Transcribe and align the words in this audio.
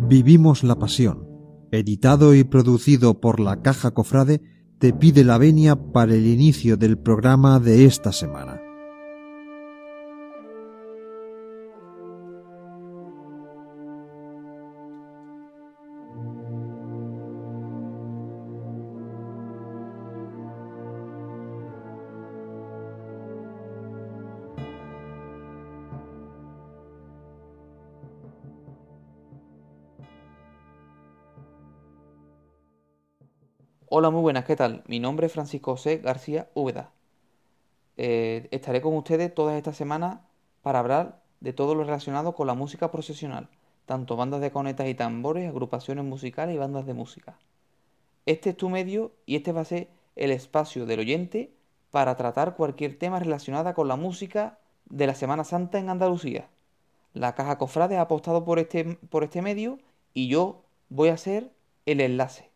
Vivimos 0.00 0.62
la 0.62 0.78
Pasión, 0.78 1.26
editado 1.70 2.34
y 2.34 2.44
producido 2.44 3.20
por 3.20 3.40
la 3.40 3.60
Caja 3.62 3.90
Cofrade, 3.90 4.40
te 4.78 4.92
pide 4.92 5.24
la 5.24 5.38
venia 5.38 5.76
para 5.92 6.14
el 6.14 6.26
inicio 6.26 6.76
del 6.76 6.98
programa 6.98 7.58
de 7.58 7.84
esta 7.84 8.12
semana. 8.12 8.57
Hola, 34.00 34.10
muy 34.10 34.20
buenas, 34.20 34.44
¿qué 34.44 34.54
tal? 34.54 34.84
Mi 34.86 35.00
nombre 35.00 35.26
es 35.26 35.32
Francisco 35.32 35.72
José 35.72 35.98
García 35.98 36.48
Úbeda. 36.54 36.92
Eh, 37.96 38.46
estaré 38.52 38.80
con 38.80 38.94
ustedes 38.94 39.34
todas 39.34 39.56
estas 39.56 39.76
semanas 39.76 40.20
para 40.62 40.78
hablar 40.78 41.20
de 41.40 41.52
todo 41.52 41.74
lo 41.74 41.82
relacionado 41.82 42.32
con 42.36 42.46
la 42.46 42.54
música 42.54 42.92
procesional, 42.92 43.48
tanto 43.86 44.14
bandas 44.14 44.40
de 44.40 44.52
conetas 44.52 44.86
y 44.86 44.94
tambores, 44.94 45.48
agrupaciones 45.48 46.04
musicales 46.04 46.54
y 46.54 46.58
bandas 46.58 46.86
de 46.86 46.94
música. 46.94 47.40
Este 48.24 48.50
es 48.50 48.56
tu 48.56 48.68
medio 48.68 49.10
y 49.26 49.34
este 49.34 49.50
va 49.50 49.62
a 49.62 49.64
ser 49.64 49.88
el 50.14 50.30
espacio 50.30 50.86
del 50.86 51.00
oyente 51.00 51.52
para 51.90 52.14
tratar 52.14 52.54
cualquier 52.54 52.96
tema 53.00 53.18
relacionado 53.18 53.74
con 53.74 53.88
la 53.88 53.96
música 53.96 54.60
de 54.88 55.08
la 55.08 55.16
Semana 55.16 55.42
Santa 55.42 55.80
en 55.80 55.90
Andalucía. 55.90 56.48
La 57.14 57.34
Caja 57.34 57.58
Cofrade 57.58 57.96
ha 57.96 58.02
apostado 58.02 58.44
por 58.44 58.60
este, 58.60 58.84
por 59.10 59.24
este 59.24 59.42
medio 59.42 59.80
y 60.14 60.28
yo 60.28 60.62
voy 60.88 61.08
a 61.08 61.16
ser 61.16 61.50
el 61.84 62.00
enlace. 62.00 62.48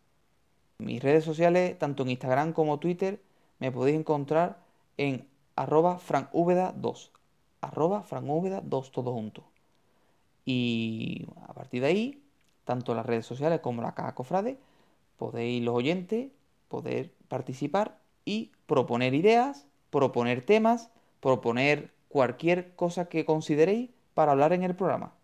Mis 0.82 1.02
redes 1.02 1.24
sociales, 1.24 1.78
tanto 1.78 2.02
en 2.02 2.10
Instagram 2.10 2.52
como 2.52 2.78
Twitter, 2.78 3.20
me 3.58 3.70
podéis 3.70 3.98
encontrar 3.98 4.58
en 4.96 5.28
arroba 5.56 5.98
francúbeda2. 5.98 7.10
Arroba 7.60 8.04
francúbeda2 8.04 8.90
todo 8.90 9.12
junto. 9.12 9.44
Y 10.44 11.26
a 11.48 11.54
partir 11.54 11.82
de 11.82 11.88
ahí, 11.88 12.22
tanto 12.64 12.94
las 12.94 13.06
redes 13.06 13.26
sociales 13.26 13.60
como 13.60 13.82
la 13.82 13.94
caja 13.94 14.14
cofrade, 14.14 14.58
podéis 15.16 15.62
los 15.62 15.74
oyentes 15.76 16.30
poder 16.68 17.12
participar 17.28 17.98
y 18.24 18.50
proponer 18.66 19.14
ideas, 19.14 19.66
proponer 19.90 20.44
temas, 20.44 20.90
proponer 21.20 21.92
cualquier 22.08 22.74
cosa 22.74 23.08
que 23.08 23.24
consideréis 23.24 23.90
para 24.14 24.32
hablar 24.32 24.52
en 24.52 24.64
el 24.64 24.74
programa. 24.74 25.14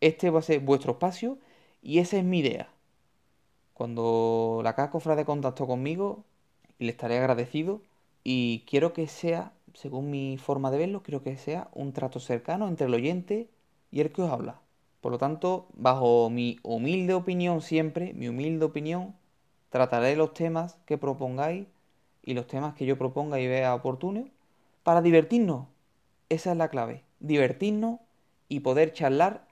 Este 0.00 0.30
va 0.30 0.40
a 0.40 0.42
ser 0.42 0.60
vuestro 0.60 0.92
espacio 0.92 1.38
y 1.82 1.98
esa 2.00 2.16
es 2.18 2.24
mi 2.24 2.40
idea. 2.40 2.68
Cuando 3.82 4.60
la 4.62 4.76
Caja 4.76 4.90
Cofrade 4.90 5.24
contactó 5.24 5.66
conmigo, 5.66 6.22
le 6.78 6.92
estaré 6.92 7.18
agradecido 7.18 7.82
y 8.22 8.62
quiero 8.64 8.92
que 8.92 9.08
sea, 9.08 9.54
según 9.74 10.08
mi 10.08 10.38
forma 10.38 10.70
de 10.70 10.78
verlo, 10.78 11.02
quiero 11.02 11.24
que 11.24 11.36
sea 11.36 11.68
un 11.72 11.92
trato 11.92 12.20
cercano 12.20 12.68
entre 12.68 12.86
el 12.86 12.94
oyente 12.94 13.48
y 13.90 14.00
el 14.00 14.12
que 14.12 14.22
os 14.22 14.30
habla. 14.30 14.60
Por 15.00 15.10
lo 15.10 15.18
tanto, 15.18 15.66
bajo 15.74 16.30
mi 16.30 16.60
humilde 16.62 17.14
opinión 17.14 17.60
siempre, 17.60 18.14
mi 18.14 18.28
humilde 18.28 18.66
opinión, 18.66 19.16
trataré 19.68 20.14
los 20.14 20.32
temas 20.32 20.76
que 20.86 20.96
propongáis 20.96 21.66
y 22.22 22.34
los 22.34 22.46
temas 22.46 22.74
que 22.74 22.86
yo 22.86 22.96
proponga 22.96 23.40
y 23.40 23.48
vea 23.48 23.74
oportunos 23.74 24.28
para 24.84 25.02
divertirnos. 25.02 25.66
Esa 26.28 26.52
es 26.52 26.56
la 26.56 26.68
clave, 26.68 27.02
divertirnos 27.18 27.98
y 28.48 28.60
poder 28.60 28.92
charlar 28.92 29.44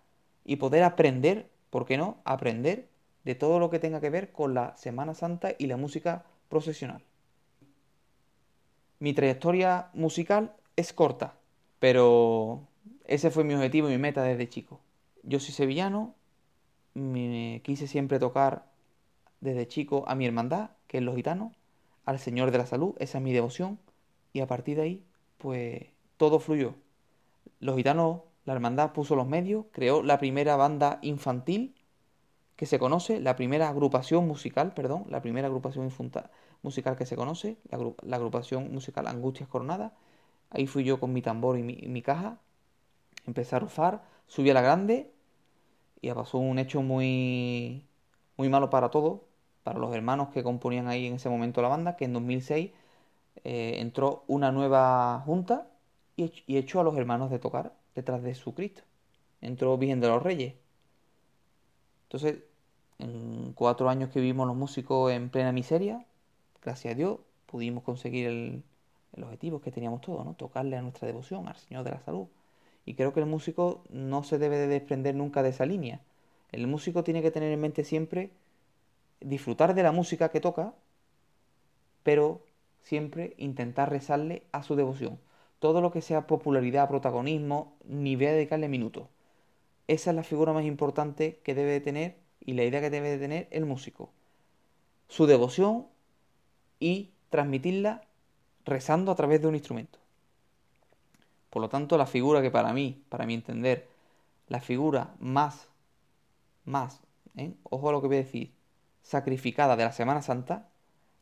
y 0.44 0.54
poder 0.54 0.84
aprender, 0.84 1.50
¿por 1.70 1.84
qué 1.84 1.96
no? 1.96 2.18
Aprender 2.24 2.89
de 3.24 3.34
todo 3.34 3.58
lo 3.58 3.70
que 3.70 3.78
tenga 3.78 4.00
que 4.00 4.10
ver 4.10 4.32
con 4.32 4.54
la 4.54 4.76
Semana 4.76 5.14
Santa 5.14 5.52
y 5.58 5.66
la 5.66 5.76
música 5.76 6.24
procesional. 6.48 7.02
Mi 8.98 9.14
trayectoria 9.14 9.90
musical 9.94 10.54
es 10.76 10.92
corta, 10.92 11.34
pero 11.78 12.68
ese 13.06 13.30
fue 13.30 13.44
mi 13.44 13.54
objetivo 13.54 13.88
y 13.88 13.92
mi 13.92 13.98
meta 13.98 14.22
desde 14.22 14.48
chico. 14.48 14.80
Yo 15.22 15.40
soy 15.40 15.54
sevillano, 15.54 16.14
me 16.94 17.60
quise 17.64 17.86
siempre 17.86 18.18
tocar 18.18 18.66
desde 19.40 19.68
chico 19.68 20.04
a 20.06 20.14
mi 20.14 20.26
hermandad, 20.26 20.70
que 20.86 20.98
es 20.98 21.02
los 21.02 21.16
gitanos, 21.16 21.52
al 22.04 22.18
Señor 22.18 22.50
de 22.50 22.58
la 22.58 22.66
Salud, 22.66 22.94
esa 22.98 23.18
es 23.18 23.24
mi 23.24 23.32
devoción, 23.32 23.78
y 24.32 24.40
a 24.40 24.46
partir 24.46 24.76
de 24.76 24.82
ahí, 24.82 25.04
pues 25.38 25.86
todo 26.16 26.40
fluyó. 26.40 26.74
Los 27.58 27.76
gitanos, 27.76 28.22
la 28.44 28.54
hermandad 28.54 28.92
puso 28.92 29.16
los 29.16 29.26
medios, 29.26 29.66
creó 29.72 30.02
la 30.02 30.18
primera 30.18 30.56
banda 30.56 30.98
infantil 31.02 31.74
que 32.60 32.66
se 32.66 32.78
conoce, 32.78 33.20
la 33.20 33.36
primera 33.36 33.70
agrupación 33.70 34.28
musical, 34.28 34.74
perdón, 34.74 35.06
la 35.08 35.22
primera 35.22 35.46
agrupación 35.46 35.90
musical 36.60 36.94
que 36.94 37.06
se 37.06 37.16
conoce, 37.16 37.56
la, 37.70 38.16
agrupación 38.16 38.70
musical 38.70 39.06
Angustias 39.06 39.48
Coronadas. 39.48 39.92
Ahí 40.50 40.66
fui 40.66 40.84
yo 40.84 41.00
con 41.00 41.10
mi 41.10 41.22
tambor 41.22 41.56
y 41.56 41.62
mi, 41.62 42.02
caja, 42.02 42.38
empecé 43.26 43.56
a 43.56 43.60
rufar, 43.60 44.04
subí 44.26 44.50
a 44.50 44.54
la 44.54 44.60
grande 44.60 45.10
y 46.02 46.12
pasó 46.12 46.36
un 46.36 46.58
hecho 46.58 46.82
muy, 46.82 47.86
muy 48.36 48.50
malo 48.50 48.68
para 48.68 48.90
todos, 48.90 49.22
para 49.62 49.78
los 49.78 49.94
hermanos 49.94 50.28
que 50.28 50.42
componían 50.42 50.86
ahí 50.86 51.06
en 51.06 51.14
ese 51.14 51.30
momento 51.30 51.62
la 51.62 51.68
banda, 51.68 51.96
que 51.96 52.04
en 52.04 52.12
2006 52.12 52.72
eh, 53.44 53.76
entró 53.78 54.24
una 54.26 54.52
nueva 54.52 55.22
junta 55.24 55.66
y, 56.14 56.30
y 56.46 56.58
echó 56.58 56.80
a 56.80 56.84
los 56.84 56.98
hermanos 56.98 57.30
de 57.30 57.38
tocar 57.38 57.72
detrás 57.94 58.22
de 58.22 58.34
su 58.34 58.52
Cristo. 58.52 58.82
Entró 59.40 59.78
Virgen 59.78 60.00
de 60.00 60.08
los 60.08 60.22
Reyes. 60.22 60.56
Entonces 62.02 62.49
en 63.00 63.52
cuatro 63.54 63.88
años 63.88 64.10
que 64.10 64.20
vivimos 64.20 64.46
los 64.46 64.56
músicos 64.56 65.12
en 65.12 65.30
plena 65.30 65.52
miseria, 65.52 66.04
gracias 66.62 66.92
a 66.92 66.96
Dios, 66.96 67.18
pudimos 67.46 67.82
conseguir 67.82 68.26
el, 68.26 68.62
objetivo 69.22 69.60
que 69.60 69.72
teníamos 69.72 70.00
todos, 70.00 70.24
¿no? 70.24 70.34
Tocarle 70.34 70.76
a 70.76 70.82
nuestra 70.82 71.06
devoción, 71.06 71.48
al 71.48 71.56
Señor 71.56 71.84
de 71.84 71.90
la 71.90 72.00
Salud. 72.00 72.28
Y 72.86 72.94
creo 72.94 73.12
que 73.12 73.20
el 73.20 73.26
músico 73.26 73.82
no 73.90 74.22
se 74.22 74.38
debe 74.38 74.56
de 74.56 74.66
desprender 74.66 75.14
nunca 75.14 75.42
de 75.42 75.50
esa 75.50 75.66
línea. 75.66 76.00
El 76.52 76.66
músico 76.66 77.04
tiene 77.04 77.22
que 77.22 77.30
tener 77.30 77.52
en 77.52 77.60
mente 77.60 77.84
siempre 77.84 78.30
disfrutar 79.20 79.74
de 79.74 79.82
la 79.82 79.92
música 79.92 80.30
que 80.30 80.40
toca, 80.40 80.74
pero 82.02 82.42
siempre 82.82 83.34
intentar 83.36 83.90
rezarle 83.90 84.44
a 84.52 84.62
su 84.62 84.76
devoción. 84.76 85.18
Todo 85.58 85.80
lo 85.80 85.92
que 85.92 86.02
sea 86.02 86.26
popularidad, 86.26 86.88
protagonismo, 86.88 87.74
ni 87.84 88.16
voy 88.16 88.26
a 88.26 88.32
dedicarle 88.32 88.68
minutos. 88.68 89.08
Esa 89.88 90.10
es 90.10 90.16
la 90.16 90.22
figura 90.22 90.52
más 90.52 90.64
importante 90.64 91.40
que 91.42 91.54
debe 91.54 91.72
de 91.72 91.80
tener 91.80 92.16
y 92.40 92.54
la 92.54 92.64
idea 92.64 92.80
que 92.80 92.90
debe 92.90 93.10
de 93.10 93.18
tener 93.18 93.48
el 93.50 93.66
músico. 93.66 94.10
Su 95.08 95.26
devoción 95.26 95.86
y 96.78 97.10
transmitirla 97.30 98.02
rezando 98.64 99.12
a 99.12 99.14
través 99.14 99.40
de 99.40 99.48
un 99.48 99.54
instrumento. 99.54 99.98
Por 101.50 101.62
lo 101.62 101.68
tanto, 101.68 101.98
la 101.98 102.06
figura 102.06 102.42
que 102.42 102.50
para 102.50 102.72
mí, 102.72 103.02
para 103.08 103.26
mi 103.26 103.34
entender, 103.34 103.88
la 104.48 104.60
figura 104.60 105.14
más, 105.18 105.68
más, 106.64 107.00
¿eh? 107.36 107.54
ojo 107.64 107.88
a 107.88 107.92
lo 107.92 108.00
que 108.00 108.06
voy 108.06 108.16
a 108.16 108.20
decir, 108.20 108.52
sacrificada 109.02 109.76
de 109.76 109.84
la 109.84 109.92
Semana 109.92 110.22
Santa, 110.22 110.68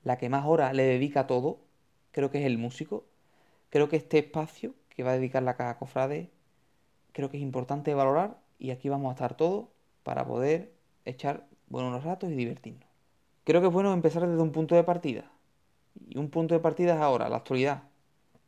la 0.05 0.19
que 0.19 0.29
más 0.29 0.47
horas 0.47 0.75
le 0.75 0.85
dedica 0.85 1.21
a 1.21 1.27
todo, 1.27 1.61
creo 2.13 2.31
que 2.31 2.39
es 2.39 2.47
el 2.47 2.59
músico. 2.59 3.05
Creo 3.71 3.89
que 3.89 3.97
este 3.97 4.19
espacio 4.19 4.75
que 4.89 5.03
va 5.03 5.13
a 5.13 5.15
dedicar 5.15 5.43
la 5.43 5.57
caja 5.57 5.79
cofrade, 5.79 6.31
creo 7.13 7.31
que 7.31 7.37
es 7.37 7.43
importante 7.43 7.95
valorar 7.95 8.39
y 8.59 8.71
aquí 8.71 8.89
vamos 8.89 9.11
a 9.11 9.13
estar 9.15 9.37
todos 9.37 9.67
para 10.03 10.27
poder 10.27 10.73
echar 11.09 11.47
buenos 11.69 12.05
ratos 12.05 12.31
y 12.31 12.35
divertirnos. 12.35 12.89
Creo 13.45 13.61
que 13.61 13.69
es 13.69 13.73
bueno 13.73 13.93
empezar 13.93 14.27
desde 14.27 14.43
un 14.43 14.53
punto 14.53 14.75
de 14.75 14.85
partida. 14.85 15.31
Y 16.07 16.19
un 16.19 16.31
punto 16.31 16.55
de 16.55 16.61
partida 16.61 16.95
es 16.95 17.01
ahora, 17.01 17.29
la 17.29 17.37
actualidad. 17.37 17.85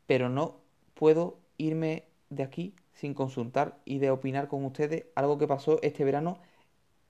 Pero 0.07 0.29
no 0.29 0.57
puedo 0.95 1.39
irme 1.57 2.05
de 2.29 2.43
aquí 2.43 2.75
sin 2.93 3.15
consultar 3.15 3.79
y 3.85 3.99
de 3.99 4.11
opinar 4.11 4.49
con 4.49 4.65
ustedes 4.65 5.07
algo 5.15 5.39
que 5.39 5.49
pasó 5.49 5.81
este 5.83 6.05
verano 6.05 6.39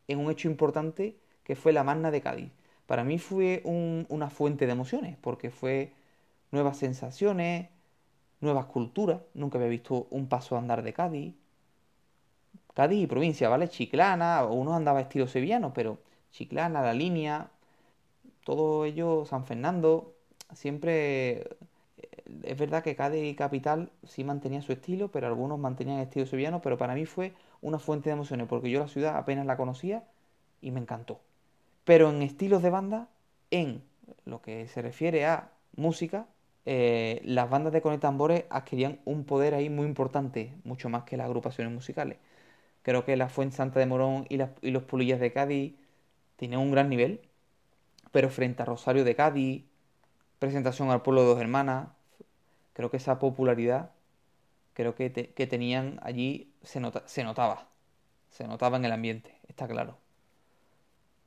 en 0.09 0.19
un 0.19 0.31
hecho 0.31 0.49
importante 0.49 1.17
que 1.45 1.57
fue 1.57 1.73
la 1.73 1.85
Magna 1.85 2.11
de 2.11 2.21
Cádiz. 2.21 2.53
Para 2.87 3.05
mí 3.05 3.19
fue 3.19 3.63
una 3.65 4.31
fuente 4.31 4.67
de 4.67 4.73
emociones, 4.73 5.17
porque 5.21 5.51
fue 5.51 5.93
nuevas 6.51 6.77
sensaciones, 6.79 7.69
nuevas 8.41 8.67
culturas. 8.67 9.21
Nunca 9.35 9.59
había 9.59 9.69
visto 9.69 10.07
un 10.11 10.29
paso 10.29 10.57
a 10.57 10.59
andar 10.59 10.83
de 10.83 10.93
Cádiz, 10.93 11.35
Cádiz 12.75 13.03
y 13.03 13.07
provincia, 13.07 13.49
¿vale? 13.49 13.69
Chiclana, 13.69 14.45
uno 14.45 14.75
andaba 14.75 15.01
estilo 15.01 15.27
sevillano, 15.27 15.73
pero 15.75 15.99
Chiclana, 16.31 16.83
la 16.83 16.95
línea, 16.95 17.51
todo 18.45 18.85
ello, 18.85 19.25
San 19.27 19.45
Fernando, 19.45 20.15
siempre 20.55 21.47
es 22.43 22.59
verdad 22.59 22.83
que 22.83 22.97
Cádiz 22.97 23.25
y 23.25 23.35
capital 23.35 23.91
sí 24.05 24.25
mantenía 24.25 24.63
su 24.63 24.73
estilo, 24.73 25.09
pero 25.09 25.27
algunos 25.27 25.59
mantenían 25.59 25.99
el 25.99 26.05
estilo 26.05 26.27
sevillano, 26.27 26.61
pero 26.61 26.79
para 26.79 26.95
mí 26.95 27.07
fue 27.07 27.33
una 27.61 27.79
fuente 27.79 28.09
de 28.11 28.15
emociones, 28.15 28.47
porque 28.49 28.71
yo 28.71 28.81
la 28.81 28.89
ciudad 28.89 29.17
apenas 29.17 29.47
la 29.47 29.57
conocía 29.57 30.05
y 30.61 30.71
me 30.71 30.81
encantó. 30.81 31.21
Pero 31.85 32.11
en 32.11 32.23
estilos 32.23 32.63
de 32.63 32.71
banda, 32.71 33.09
en 33.51 33.83
lo 34.25 34.43
que 34.43 34.69
se 34.69 34.83
refiere 34.83 35.27
a 35.27 35.51
música, 35.77 36.27
eh, 36.67 37.21
las 37.25 37.51
bandas 37.51 37.73
de 37.73 37.83
conectambores 37.83 38.45
adquirían 38.51 39.01
un 39.05 39.25
poder 39.25 39.55
ahí 39.55 39.71
muy 39.71 39.87
importante, 39.87 40.55
mucho 40.65 40.89
más 40.89 41.05
que 41.05 41.17
las 41.17 41.27
agrupaciones 41.27 41.73
musicales 41.73 42.19
Creo 42.83 43.05
que 43.05 43.17
la 43.17 43.29
Fuente 43.29 43.57
Santa 43.57 43.81
de 43.81 43.87
Morón 43.87 44.27
y, 44.29 44.39
los 44.71 44.83
Pulillas 44.85 45.21
de 45.21 45.33
Cádiz 45.33 45.75
tienen 46.37 46.59
un 46.61 46.71
gran 46.71 46.89
nivel. 46.89 47.21
Pero 48.13 48.31
frente 48.31 48.63
a 48.63 48.67
Rosario 48.67 49.05
de 49.05 49.15
Cádiz, 49.15 49.65
presentación 50.39 50.91
al 50.91 51.03
pueblo 51.03 51.23
de 51.23 51.29
dos 51.29 51.41
hermanas, 51.41 51.89
creo 52.73 52.91
que 52.91 52.97
esa 52.97 53.19
popularidad, 53.19 53.93
creo 54.75 54.95
que, 54.95 55.13
que 55.13 55.47
tenían 55.47 56.01
allí, 56.03 56.53
se, 56.63 56.81
nota, 56.81 57.03
se 57.07 57.25
notaba. 57.25 57.69
Se 58.31 58.47
notaba 58.47 58.77
en 58.79 58.85
el 58.85 58.93
ambiente, 58.93 59.37
está 59.49 59.69
claro. 59.69 59.99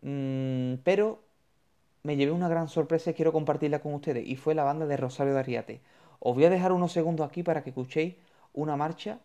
Mm, 0.01 0.75
pero 0.83 1.23
me 2.03 2.17
llevé 2.17 2.31
una 2.31 2.49
gran 2.49 2.67
sorpresa 2.67 3.11
y 3.11 3.13
quiero 3.13 3.31
compartirla 3.31 3.79
con 3.79 3.93
ustedes. 3.93 4.27
Y 4.27 4.35
fue 4.35 4.55
la 4.55 4.63
banda 4.63 4.85
de 4.85 4.97
Rosario 4.97 5.33
de 5.33 5.39
Arriate. 5.39 5.81
Os 6.19 6.35
voy 6.35 6.45
a 6.45 6.49
dejar 6.49 6.71
unos 6.71 6.91
segundos 6.91 7.27
aquí 7.27 7.43
para 7.43 7.63
que 7.63 7.71
escuchéis 7.71 8.15
una 8.53 8.75
marcha 8.75 9.19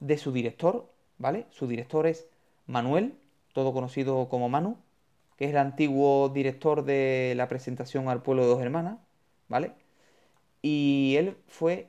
de 0.00 0.18
su 0.18 0.32
director, 0.32 0.91
¿vale? 1.22 1.46
Su 1.50 1.68
director 1.68 2.06
es 2.08 2.26
Manuel, 2.66 3.14
todo 3.52 3.72
conocido 3.72 4.28
como 4.28 4.48
Manu, 4.48 4.76
que 5.36 5.44
es 5.44 5.52
el 5.52 5.56
antiguo 5.56 6.28
director 6.30 6.84
de 6.84 7.34
la 7.36 7.46
presentación 7.48 8.08
al 8.08 8.22
pueblo 8.22 8.42
de 8.42 8.48
dos 8.48 8.60
hermanas, 8.60 8.98
¿vale? 9.48 9.72
Y 10.62 11.14
él 11.16 11.36
fue 11.46 11.88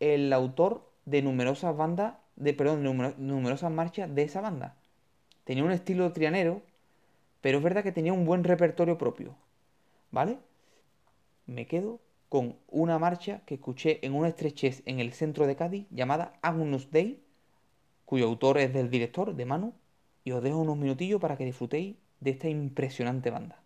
el 0.00 0.32
autor 0.32 0.90
de 1.04 1.22
numerosas 1.22 1.76
bandas, 1.76 2.14
de, 2.34 2.54
perdón, 2.54 2.82
numerosas 3.18 3.70
marchas 3.70 4.12
de 4.12 4.24
esa 4.24 4.40
banda. 4.40 4.76
Tenía 5.44 5.62
un 5.62 5.70
estilo 5.70 6.12
trianero, 6.12 6.60
pero 7.40 7.58
es 7.58 7.64
verdad 7.64 7.84
que 7.84 7.92
tenía 7.92 8.12
un 8.12 8.24
buen 8.24 8.42
repertorio 8.42 8.98
propio, 8.98 9.36
¿vale? 10.10 10.38
Me 11.46 11.66
quedo 11.68 12.00
con 12.28 12.56
una 12.68 12.98
marcha 12.98 13.42
que 13.46 13.54
escuché 13.54 14.04
en 14.04 14.12
una 14.14 14.26
estrechez 14.28 14.82
en 14.86 14.98
el 14.98 15.12
centro 15.12 15.46
de 15.46 15.54
Cádiz 15.54 15.86
llamada 15.90 16.32
Agnus 16.42 16.90
Dei, 16.90 17.22
cuyo 18.06 18.26
autor 18.26 18.58
es 18.58 18.72
del 18.72 18.90
director, 18.90 19.34
de 19.36 19.46
Manu, 19.46 19.74
y 20.24 20.32
os 20.32 20.42
dejo 20.42 20.58
unos 20.58 20.78
minutillos 20.78 21.20
para 21.20 21.36
que 21.36 21.44
disfrutéis 21.44 21.96
de 22.20 22.30
esta 22.30 22.48
impresionante 22.48 23.30
banda. 23.30 23.65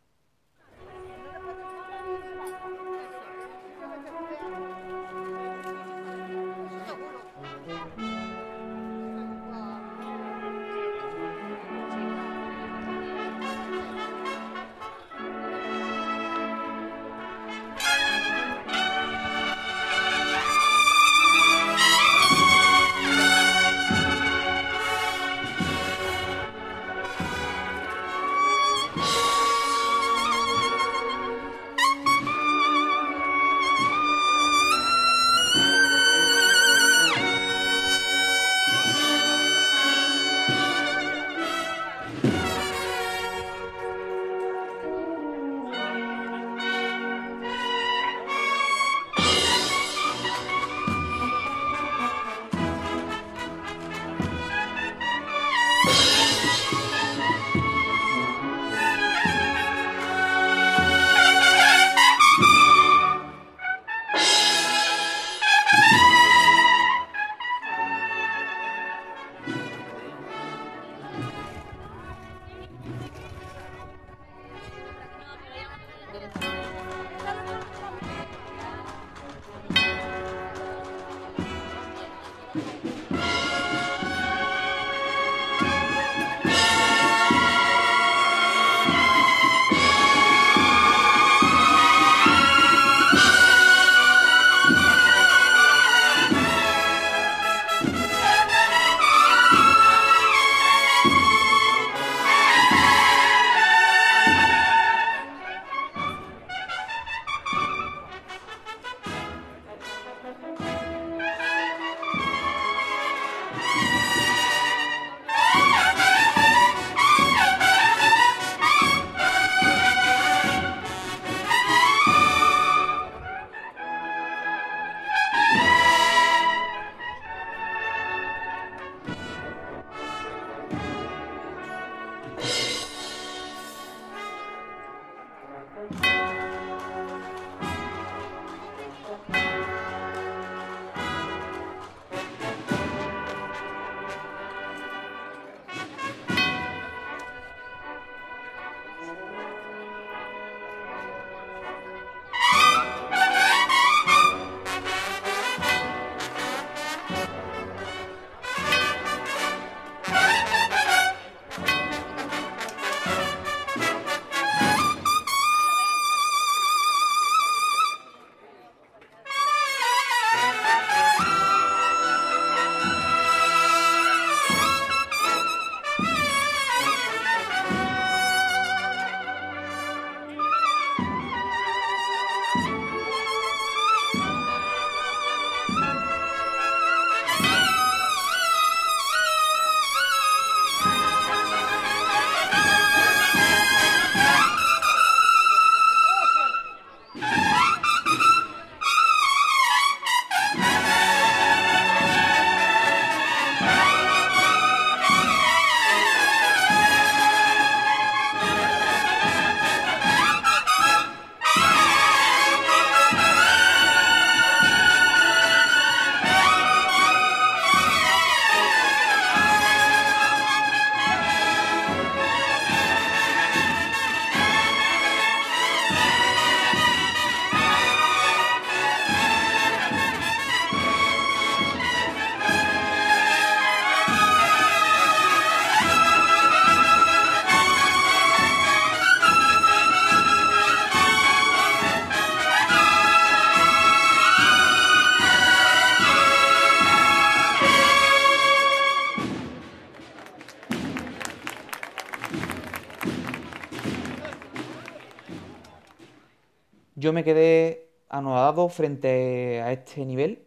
Yo 257.11 257.15
me 257.15 257.25
quedé 257.25 257.89
anodado 258.09 258.69
frente 258.69 259.61
a 259.63 259.73
este 259.73 260.07
nivel. 260.07 260.47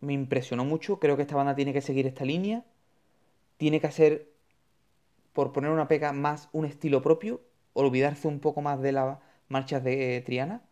Me 0.00 0.14
impresionó 0.14 0.64
mucho. 0.64 0.98
Creo 0.98 1.16
que 1.16 1.22
esta 1.22 1.36
banda 1.36 1.54
tiene 1.54 1.74
que 1.74 1.82
seguir 1.82 2.06
esta 2.06 2.24
línea. 2.24 2.64
Tiene 3.58 3.78
que 3.78 3.86
hacer, 3.86 4.26
por 5.34 5.52
poner 5.52 5.70
una 5.70 5.86
pega, 5.86 6.14
más 6.14 6.48
un 6.52 6.64
estilo 6.64 7.02
propio. 7.02 7.42
Olvidarse 7.74 8.26
un 8.26 8.40
poco 8.40 8.62
más 8.62 8.80
de 8.80 8.92
las 8.92 9.18
marchas 9.50 9.84
de 9.84 10.22
Triana. 10.24 10.62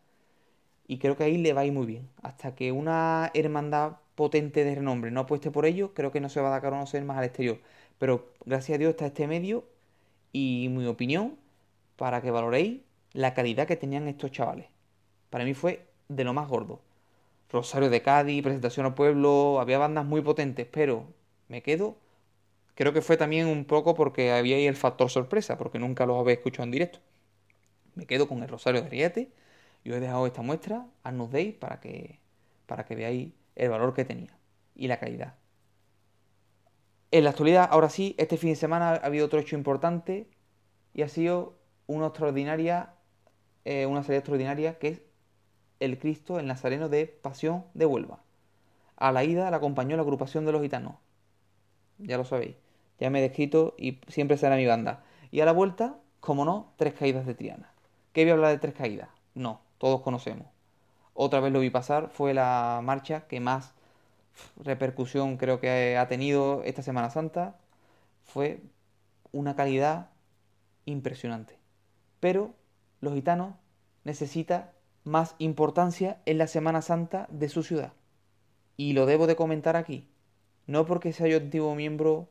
Y 0.87 0.96
creo 0.96 1.18
que 1.18 1.25
ahí 1.25 1.37
le 1.37 1.52
va 1.52 1.61
a 1.61 1.66
ir 1.66 1.75
muy 1.75 1.84
bien. 1.84 2.08
Hasta 2.23 2.54
que 2.54 2.73
una 2.73 3.30
hermandad 3.34 3.99
potente 4.14 4.64
de 4.64 4.75
renombre 4.75 5.11
no 5.11 5.20
apueste 5.20 5.50
por 5.50 5.66
ello, 5.66 5.92
creo 5.92 6.12
que 6.12 6.20
no 6.23 6.30
se 6.30 6.40
va 6.40 6.49
a 6.49 6.52
dar 6.52 6.64
a 6.64 6.70
conocer 6.70 7.04
más 7.04 7.18
al 7.18 7.25
exterior. 7.25 7.61
Pero 7.99 8.32
gracias 8.46 8.76
a 8.76 8.78
Dios 8.78 8.92
está 8.92 9.04
este 9.04 9.26
medio 9.26 9.64
y 10.32 10.68
mi 10.70 10.87
opinión 10.87 11.37
para 11.96 12.23
que 12.23 12.30
valoréis 12.30 12.80
la 13.12 13.34
calidad 13.34 13.66
que 13.66 13.76
tenían 13.76 14.08
estos 14.08 14.30
chavales. 14.30 14.73
Para 15.34 15.44
mí 15.44 15.52
fue 15.52 15.84
de 16.06 16.22
lo 16.22 16.32
más 16.32 16.46
gordo. 16.46 16.80
Rosario 17.50 17.90
de 17.90 18.02
Cádiz, 18.02 18.40
presentación 18.40 18.86
al 18.86 18.94
pueblo, 18.94 19.58
había 19.58 19.78
bandas 19.78 20.04
muy 20.04 20.20
potentes, 20.20 20.64
pero 20.70 21.08
me 21.48 21.60
quedo. 21.60 21.96
Creo 22.76 22.92
que 22.92 23.02
fue 23.02 23.16
también 23.16 23.48
un 23.48 23.64
poco 23.64 23.96
porque 23.96 24.30
había 24.30 24.54
ahí 24.54 24.68
el 24.68 24.76
factor 24.76 25.10
sorpresa, 25.10 25.58
porque 25.58 25.80
nunca 25.80 26.06
los 26.06 26.20
había 26.20 26.34
escuchado 26.34 26.62
en 26.62 26.70
directo. 26.70 27.00
Me 27.96 28.06
quedo 28.06 28.28
con 28.28 28.44
el 28.44 28.48
Rosario 28.48 28.82
de 28.82 28.88
Riete 28.88 29.32
y 29.82 29.90
os 29.90 29.96
he 29.96 30.00
dejado 30.00 30.24
esta 30.28 30.42
muestra, 30.42 30.86
Arnus 31.02 31.32
Day, 31.32 31.50
para 31.50 31.80
que, 31.80 32.20
para 32.66 32.84
que 32.84 32.94
veáis 32.94 33.32
el 33.56 33.70
valor 33.70 33.92
que 33.92 34.04
tenía 34.04 34.38
y 34.76 34.86
la 34.86 35.00
calidad. 35.00 35.34
En 37.10 37.24
la 37.24 37.30
actualidad, 37.30 37.68
ahora 37.72 37.88
sí, 37.88 38.14
este 38.18 38.36
fin 38.36 38.50
de 38.50 38.56
semana 38.56 38.90
ha 38.90 39.06
habido 39.06 39.26
otro 39.26 39.40
hecho 39.40 39.56
importante 39.56 40.28
y 40.92 41.02
ha 41.02 41.08
sido 41.08 41.58
una 41.88 42.06
extraordinaria, 42.06 42.94
eh, 43.64 43.86
una 43.86 44.04
serie 44.04 44.18
extraordinaria 44.18 44.78
que 44.78 44.88
es 44.90 45.02
el 45.84 45.98
Cristo, 45.98 46.38
el 46.38 46.46
Nazareno 46.46 46.88
de 46.88 47.06
Pasión 47.06 47.64
de 47.74 47.86
Huelva. 47.86 48.20
A 48.96 49.12
la 49.12 49.24
ida 49.24 49.50
la 49.50 49.58
acompañó 49.58 49.96
la 49.96 50.02
agrupación 50.02 50.44
de 50.44 50.52
los 50.52 50.62
gitanos. 50.62 50.94
Ya 51.98 52.16
lo 52.16 52.24
sabéis. 52.24 52.56
Ya 52.98 53.10
me 53.10 53.18
he 53.18 53.22
descrito 53.22 53.74
y 53.76 54.00
siempre 54.08 54.36
será 54.36 54.56
mi 54.56 54.66
banda. 54.66 55.02
Y 55.30 55.40
a 55.40 55.44
la 55.44 55.52
vuelta, 55.52 55.96
como 56.20 56.44
no, 56.44 56.72
tres 56.76 56.94
caídas 56.94 57.26
de 57.26 57.34
Triana. 57.34 57.70
¿Qué 58.12 58.22
voy 58.22 58.30
a 58.30 58.34
hablar 58.34 58.50
de 58.50 58.58
tres 58.58 58.74
caídas? 58.74 59.08
No, 59.34 59.60
todos 59.78 60.00
conocemos. 60.00 60.46
Otra 61.12 61.40
vez 61.40 61.52
lo 61.52 61.60
vi 61.60 61.70
pasar, 61.70 62.10
fue 62.10 62.34
la 62.34 62.80
marcha 62.82 63.26
que 63.26 63.40
más 63.40 63.72
repercusión 64.56 65.36
creo 65.36 65.60
que 65.60 65.96
ha 65.96 66.08
tenido 66.08 66.62
esta 66.64 66.82
Semana 66.82 67.10
Santa. 67.10 67.56
Fue 68.24 68.62
una 69.32 69.56
calidad 69.56 70.10
impresionante. 70.84 71.58
Pero 72.20 72.54
los 73.00 73.14
gitanos 73.14 73.54
necesitan 74.04 74.70
más 75.04 75.34
importancia 75.38 76.20
en 76.26 76.38
la 76.38 76.46
Semana 76.46 76.82
Santa 76.82 77.26
de 77.30 77.49
su 77.49 77.62
ciudad. 77.62 77.92
Y 78.76 78.94
lo 78.94 79.06
debo 79.06 79.26
de 79.26 79.37
comentar 79.37 79.76
aquí. 79.76 80.08
No 80.66 80.87
porque 80.87 81.12
sea 81.12 81.28
yo 81.28 81.37
antiguo 81.37 81.75
miembro 81.75 82.30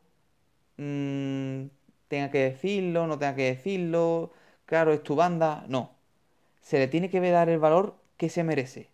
mmm, 0.76 1.66
tenga 2.08 2.30
que 2.30 2.38
decirlo, 2.38 3.06
no 3.06 3.18
tenga 3.18 3.34
que 3.34 3.44
decirlo, 3.44 4.32
claro, 4.66 4.92
es 4.92 5.02
tu 5.02 5.14
banda, 5.14 5.64
no. 5.68 5.92
Se 6.60 6.78
le 6.78 6.88
tiene 6.88 7.10
que 7.10 7.20
dar 7.20 7.48
el 7.48 7.58
valor 7.58 7.96
que 8.16 8.28
se 8.28 8.44
merece. 8.44 8.90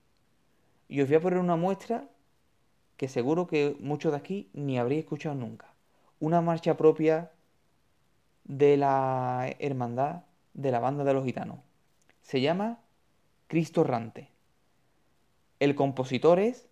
Y 0.88 1.00
os 1.00 1.08
voy 1.08 1.16
a 1.16 1.20
poner 1.20 1.38
una 1.38 1.56
muestra 1.56 2.08
que 2.96 3.08
seguro 3.08 3.46
que 3.46 3.76
muchos 3.80 4.12
de 4.12 4.18
aquí 4.18 4.50
ni 4.52 4.78
habréis 4.78 5.04
escuchado 5.04 5.34
nunca. 5.34 5.72
Una 6.18 6.40
marcha 6.40 6.76
propia 6.76 7.30
de 8.44 8.76
la 8.76 9.54
hermandad 9.58 10.24
de 10.54 10.70
la 10.70 10.80
banda 10.80 11.04
de 11.04 11.14
los 11.14 11.24
gitanos. 11.24 11.60
Se 12.22 12.40
llama 12.40 12.80
Cristo 13.50 13.82
Rante. 13.82 14.30
El 15.58 15.74
compositor 15.74 16.38
es 16.38 16.68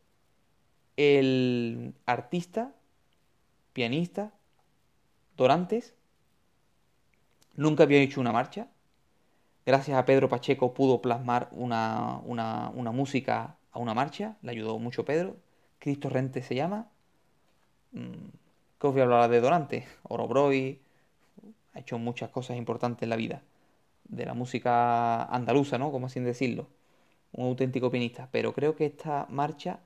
el 0.96 1.92
artista, 2.06 2.72
pianista, 3.72 4.32
Dorantes. 5.36 5.96
Nunca 7.56 7.82
había 7.82 7.98
hecho 7.98 8.20
una 8.20 8.30
marcha. 8.30 8.68
Gracias 9.66 9.98
a 9.98 10.04
Pedro 10.04 10.28
Pacheco 10.28 10.72
pudo 10.72 11.02
plasmar 11.02 11.48
una, 11.50 12.20
una, 12.24 12.92
música 12.92 13.56
a 13.72 13.80
una 13.80 13.92
marcha. 13.92 14.36
Le 14.42 14.52
ayudó 14.52 14.78
mucho 14.78 15.04
Pedro. 15.04 15.36
Cristo 15.80 16.08
Rente 16.08 16.44
se 16.44 16.54
llama. 16.54 16.88
Mm, 17.90 18.28
¿Qué 18.80 18.86
os 18.86 18.92
voy 18.92 19.00
a 19.00 19.04
hablar 19.04 19.28
de 19.28 19.40
Dorantes? 19.40 19.84
Orobroy. 20.04 20.80
Ha 21.74 21.80
hecho 21.80 21.98
muchas 21.98 22.30
cosas 22.30 22.56
importantes 22.56 23.02
en 23.02 23.10
la 23.10 23.16
vida 23.16 23.42
de 24.08 24.26
la 24.26 24.34
música 24.34 25.24
andaluza, 25.24 25.78
¿no? 25.78 25.92
Como 25.92 26.06
así 26.06 26.20
decirlo. 26.20 26.68
Un 27.32 27.46
auténtico 27.46 27.90
pianista. 27.90 28.28
Pero 28.32 28.52
creo 28.54 28.76
que 28.76 28.86
esta 28.86 29.26
marcha, 29.30 29.80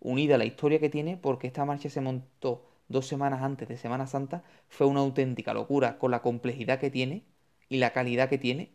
unida 0.00 0.36
a 0.36 0.38
la 0.38 0.44
historia 0.46 0.80
que 0.80 0.90
tiene, 0.90 1.16
porque 1.16 1.46
esta 1.48 1.64
marcha 1.64 1.90
se 1.90 2.00
montó 2.00 2.66
dos 2.88 3.06
semanas 3.06 3.42
antes 3.42 3.68
de 3.68 3.76
Semana 3.76 4.06
Santa, 4.06 4.44
fue 4.68 4.86
una 4.86 5.00
auténtica 5.00 5.54
locura 5.54 5.98
con 5.98 6.10
la 6.10 6.22
complejidad 6.22 6.78
que 6.80 6.90
tiene 6.90 7.24
y 7.68 7.78
la 7.78 7.92
calidad 7.92 8.28
que 8.28 8.38
tiene. 8.38 8.70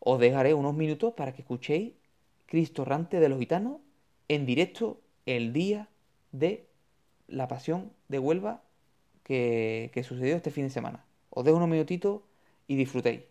Os 0.00 0.18
dejaré 0.20 0.54
unos 0.54 0.74
minutos 0.74 1.14
para 1.14 1.32
que 1.34 1.42
escuchéis 1.42 1.94
Cristo 2.46 2.84
Rante 2.84 3.20
de 3.20 3.28
los 3.28 3.38
Gitanos 3.38 3.78
en 4.28 4.46
directo 4.46 5.00
el 5.26 5.52
día 5.52 5.88
de 6.32 6.68
la 7.28 7.48
Pasión 7.48 7.92
de 8.08 8.18
Huelva 8.18 8.62
que, 9.24 9.90
que 9.94 10.02
sucedió 10.04 10.36
este 10.36 10.50
fin 10.50 10.64
de 10.64 10.70
semana. 10.70 11.04
Os 11.30 11.44
dejo 11.44 11.56
unos 11.56 11.68
minutitos 11.68 12.22
y 12.68 12.76
disfrutéis. 12.76 13.22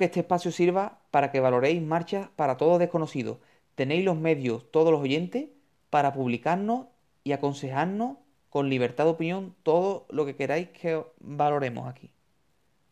Que 0.00 0.06
este 0.06 0.20
espacio 0.20 0.50
sirva 0.50 0.98
para 1.12 1.30
que 1.30 1.38
valoréis 1.38 1.80
marchas 1.82 2.28
para 2.34 2.56
todos 2.56 2.80
desconocidos. 2.80 3.38
Tenéis 3.76 4.04
los 4.04 4.16
medios, 4.16 4.68
todos 4.72 4.90
los 4.90 5.00
oyentes, 5.00 5.50
para 5.90 6.12
publicarnos 6.12 6.86
y 7.22 7.32
aconsejarnos 7.32 8.16
con 8.48 8.68
libertad 8.68 9.04
de 9.04 9.10
opinión 9.10 9.54
todo 9.62 10.06
lo 10.10 10.26
que 10.26 10.34
queráis 10.36 10.70
que 10.70 11.04
valoremos 11.20 11.88
aquí. 11.88 12.10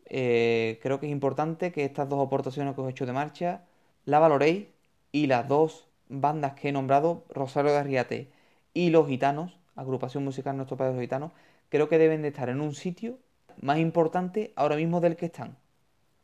Eh, 0.07 0.79
creo 0.83 1.01
que 1.01 1.07
es 1.07 1.13
importante 1.13 1.73
que 1.73 1.85
estas 1.85 2.09
dos 2.09 2.25
aportaciones 2.25 2.75
que 2.75 2.81
os 2.81 2.89
he 2.89 2.91
hecho 2.91 3.07
de 3.07 3.13
marcha 3.13 3.65
la 4.05 4.19
valoréis 4.19 4.69
y 5.13 5.27
las 5.27 5.49
dos 5.49 5.89
bandas 6.09 6.55
que 6.55 6.69
he 6.69 6.73
nombrado, 6.73 7.25
Rosario 7.31 7.73
de 7.73 7.79
Arriate 7.79 8.31
y 8.75 8.91
Los 8.91 9.09
Gitanos, 9.09 9.59
agrupación 9.77 10.25
musical 10.25 10.57
Nuestro 10.57 10.77
Padre 10.77 10.95
de 10.95 11.01
Gitanos, 11.01 11.33
creo 11.69 11.89
que 11.89 11.99
deben 11.99 12.23
de 12.23 12.29
estar 12.29 12.49
en 12.49 12.61
un 12.61 12.75
sitio 12.75 13.19
más 13.61 13.79
importante 13.79 14.53
ahora 14.57 14.77
mismo 14.77 15.01
del 15.01 15.17
que 15.17 15.27
están. 15.27 15.57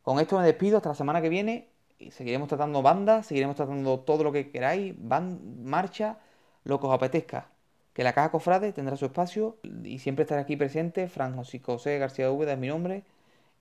Con 0.05 0.19
esto 0.19 0.37
me 0.37 0.45
despido 0.45 0.77
hasta 0.77 0.89
la 0.89 0.95
semana 0.95 1.19
que 1.19 1.29
viene 1.29 1.71
y 1.97 2.11
seguiremos 2.11 2.47
tratando 2.47 2.83
bandas, 2.83 3.25
seguiremos 3.25 3.55
tratando 3.55 4.01
todo 4.01 4.23
lo 4.23 4.31
que 4.31 4.51
queráis, 4.51 4.93
van, 4.99 5.63
marcha, 5.63 6.19
lo 6.63 6.79
que 6.79 6.85
os 6.85 6.93
apetezca. 6.93 7.47
Que 7.91 8.03
la 8.03 8.13
Caja 8.13 8.29
Cofrade 8.29 8.71
tendrá 8.71 8.97
su 8.97 9.05
espacio 9.05 9.57
y 9.83 9.97
siempre 9.97 10.21
estaré 10.21 10.41
aquí 10.41 10.57
presente. 10.57 11.09
Fran 11.09 11.35
José 11.35 11.97
García 11.97 12.29
Úbeda 12.29 12.53
es 12.53 12.59
mi 12.59 12.67
nombre 12.67 13.03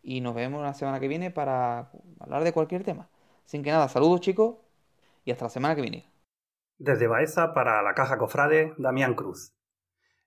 y 0.03 0.21
nos 0.21 0.35
vemos 0.35 0.63
la 0.63 0.75
semana 0.75 1.01
que 1.01 1.09
viene 1.09 1.31
para 1.31 1.89
hablar 2.21 2.45
de 2.45 2.53
cualquier 2.53 2.85
tema. 2.85 3.09
Sin 3.47 3.63
que 3.63 3.71
nada, 3.71 3.89
saludos 3.89 4.21
chicos 4.21 4.57
y 5.25 5.31
hasta 5.31 5.47
la 5.47 5.51
semana 5.51 5.75
que 5.75 5.81
viene. 5.81 6.11
Desde 6.77 7.07
Baeza 7.07 7.55
para 7.55 7.81
la 7.81 7.95
Caja 7.95 8.19
Cofrade, 8.19 8.75
Damián 8.77 9.15
Cruz. 9.15 9.55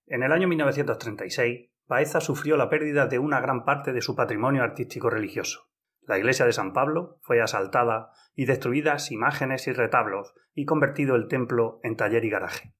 En 0.08 0.23
el 0.23 0.32
año 0.32 0.47
1936, 0.47 1.69
Baeza 1.86 2.21
sufrió 2.21 2.58
la 2.58 2.71
pérdida 2.71 3.06
de 3.06 3.19
una 3.19 3.39
gran 3.39 3.65
parte 3.65 3.93
de 3.93 4.01
su 4.01 4.15
patrimonio 4.15 4.63
artístico 4.63 5.12
religioso. 5.12 5.67
La 6.07 6.17
iglesia 6.17 6.45
de 6.45 6.53
San 6.53 6.71
Pablo 6.71 7.19
fue 7.21 7.41
asaltada 7.41 8.11
y 8.33 8.45
destruidas 8.45 9.11
imágenes 9.11 9.67
y 9.67 9.73
retablos 9.73 10.33
y 10.55 10.65
convertido 10.65 11.15
el 11.17 11.27
templo 11.27 11.81
en 11.83 11.97
taller 11.97 12.23
y 12.23 12.29
garaje. 12.29 12.73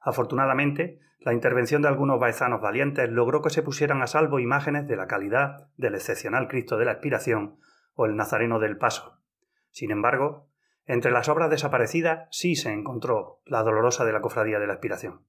Afortunadamente, 0.00 0.98
la 1.20 1.34
intervención 1.34 1.82
de 1.82 1.88
algunos 1.88 2.18
baezanos 2.18 2.62
valientes 2.62 3.10
logró 3.10 3.42
que 3.42 3.50
se 3.50 3.62
pusieran 3.62 4.00
a 4.00 4.06
salvo 4.06 4.40
imágenes 4.40 4.88
de 4.88 4.96
la 4.96 5.06
calidad 5.06 5.68
del 5.76 5.94
excepcional 5.94 6.48
Cristo 6.48 6.78
de 6.78 6.86
la 6.86 6.92
Expiración 6.92 7.58
o 7.94 8.06
el 8.06 8.16
Nazareno 8.16 8.58
del 8.58 8.78
Paso. 8.78 9.20
Sin 9.70 9.90
embargo, 9.90 10.48
entre 10.86 11.12
las 11.12 11.28
obras 11.28 11.50
desaparecidas 11.50 12.28
sí 12.30 12.56
se 12.56 12.72
encontró 12.72 13.42
la 13.44 13.62
dolorosa 13.62 14.06
de 14.06 14.12
la 14.12 14.22
Cofradía 14.22 14.58
de 14.58 14.66
la 14.66 14.74
Expiración. 14.74 15.26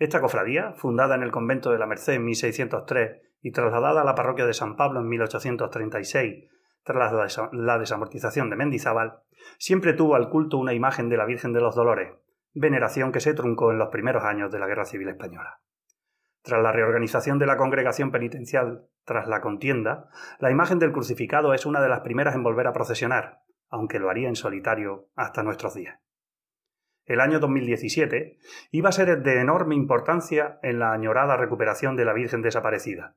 Esta 0.00 0.22
cofradía, 0.22 0.72
fundada 0.72 1.14
en 1.14 1.22
el 1.22 1.30
convento 1.30 1.70
de 1.70 1.78
la 1.78 1.86
Merced 1.86 2.14
en 2.14 2.24
1603 2.24 3.20
y 3.42 3.52
trasladada 3.52 4.00
a 4.00 4.04
la 4.04 4.14
parroquia 4.14 4.46
de 4.46 4.54
San 4.54 4.74
Pablo 4.74 5.00
en 5.00 5.08
1836 5.08 6.48
tras 6.82 7.52
la 7.52 7.78
desamortización 7.78 8.48
de 8.48 8.56
Mendizábal, 8.56 9.18
siempre 9.58 9.92
tuvo 9.92 10.14
al 10.14 10.30
culto 10.30 10.56
una 10.56 10.72
imagen 10.72 11.10
de 11.10 11.18
la 11.18 11.26
Virgen 11.26 11.52
de 11.52 11.60
los 11.60 11.74
Dolores, 11.74 12.14
veneración 12.54 13.12
que 13.12 13.20
se 13.20 13.34
truncó 13.34 13.72
en 13.72 13.78
los 13.78 13.90
primeros 13.90 14.24
años 14.24 14.50
de 14.50 14.58
la 14.58 14.66
Guerra 14.66 14.86
Civil 14.86 15.10
Española. 15.10 15.60
Tras 16.40 16.62
la 16.62 16.72
reorganización 16.72 17.38
de 17.38 17.44
la 17.44 17.58
congregación 17.58 18.10
penitencial 18.10 18.86
tras 19.04 19.28
la 19.28 19.42
contienda, 19.42 20.08
la 20.38 20.50
imagen 20.50 20.78
del 20.78 20.92
crucificado 20.92 21.52
es 21.52 21.66
una 21.66 21.82
de 21.82 21.90
las 21.90 22.00
primeras 22.00 22.34
en 22.34 22.42
volver 22.42 22.66
a 22.66 22.72
procesionar, 22.72 23.40
aunque 23.68 23.98
lo 23.98 24.08
haría 24.08 24.30
en 24.30 24.36
solitario 24.36 25.10
hasta 25.14 25.42
nuestros 25.42 25.74
días. 25.74 26.00
El 27.10 27.18
año 27.18 27.40
2017 27.40 28.38
iba 28.70 28.88
a 28.88 28.92
ser 28.92 29.20
de 29.24 29.40
enorme 29.40 29.74
importancia 29.74 30.60
en 30.62 30.78
la 30.78 30.92
añorada 30.92 31.36
recuperación 31.36 31.96
de 31.96 32.04
la 32.04 32.12
Virgen 32.12 32.40
desaparecida, 32.40 33.16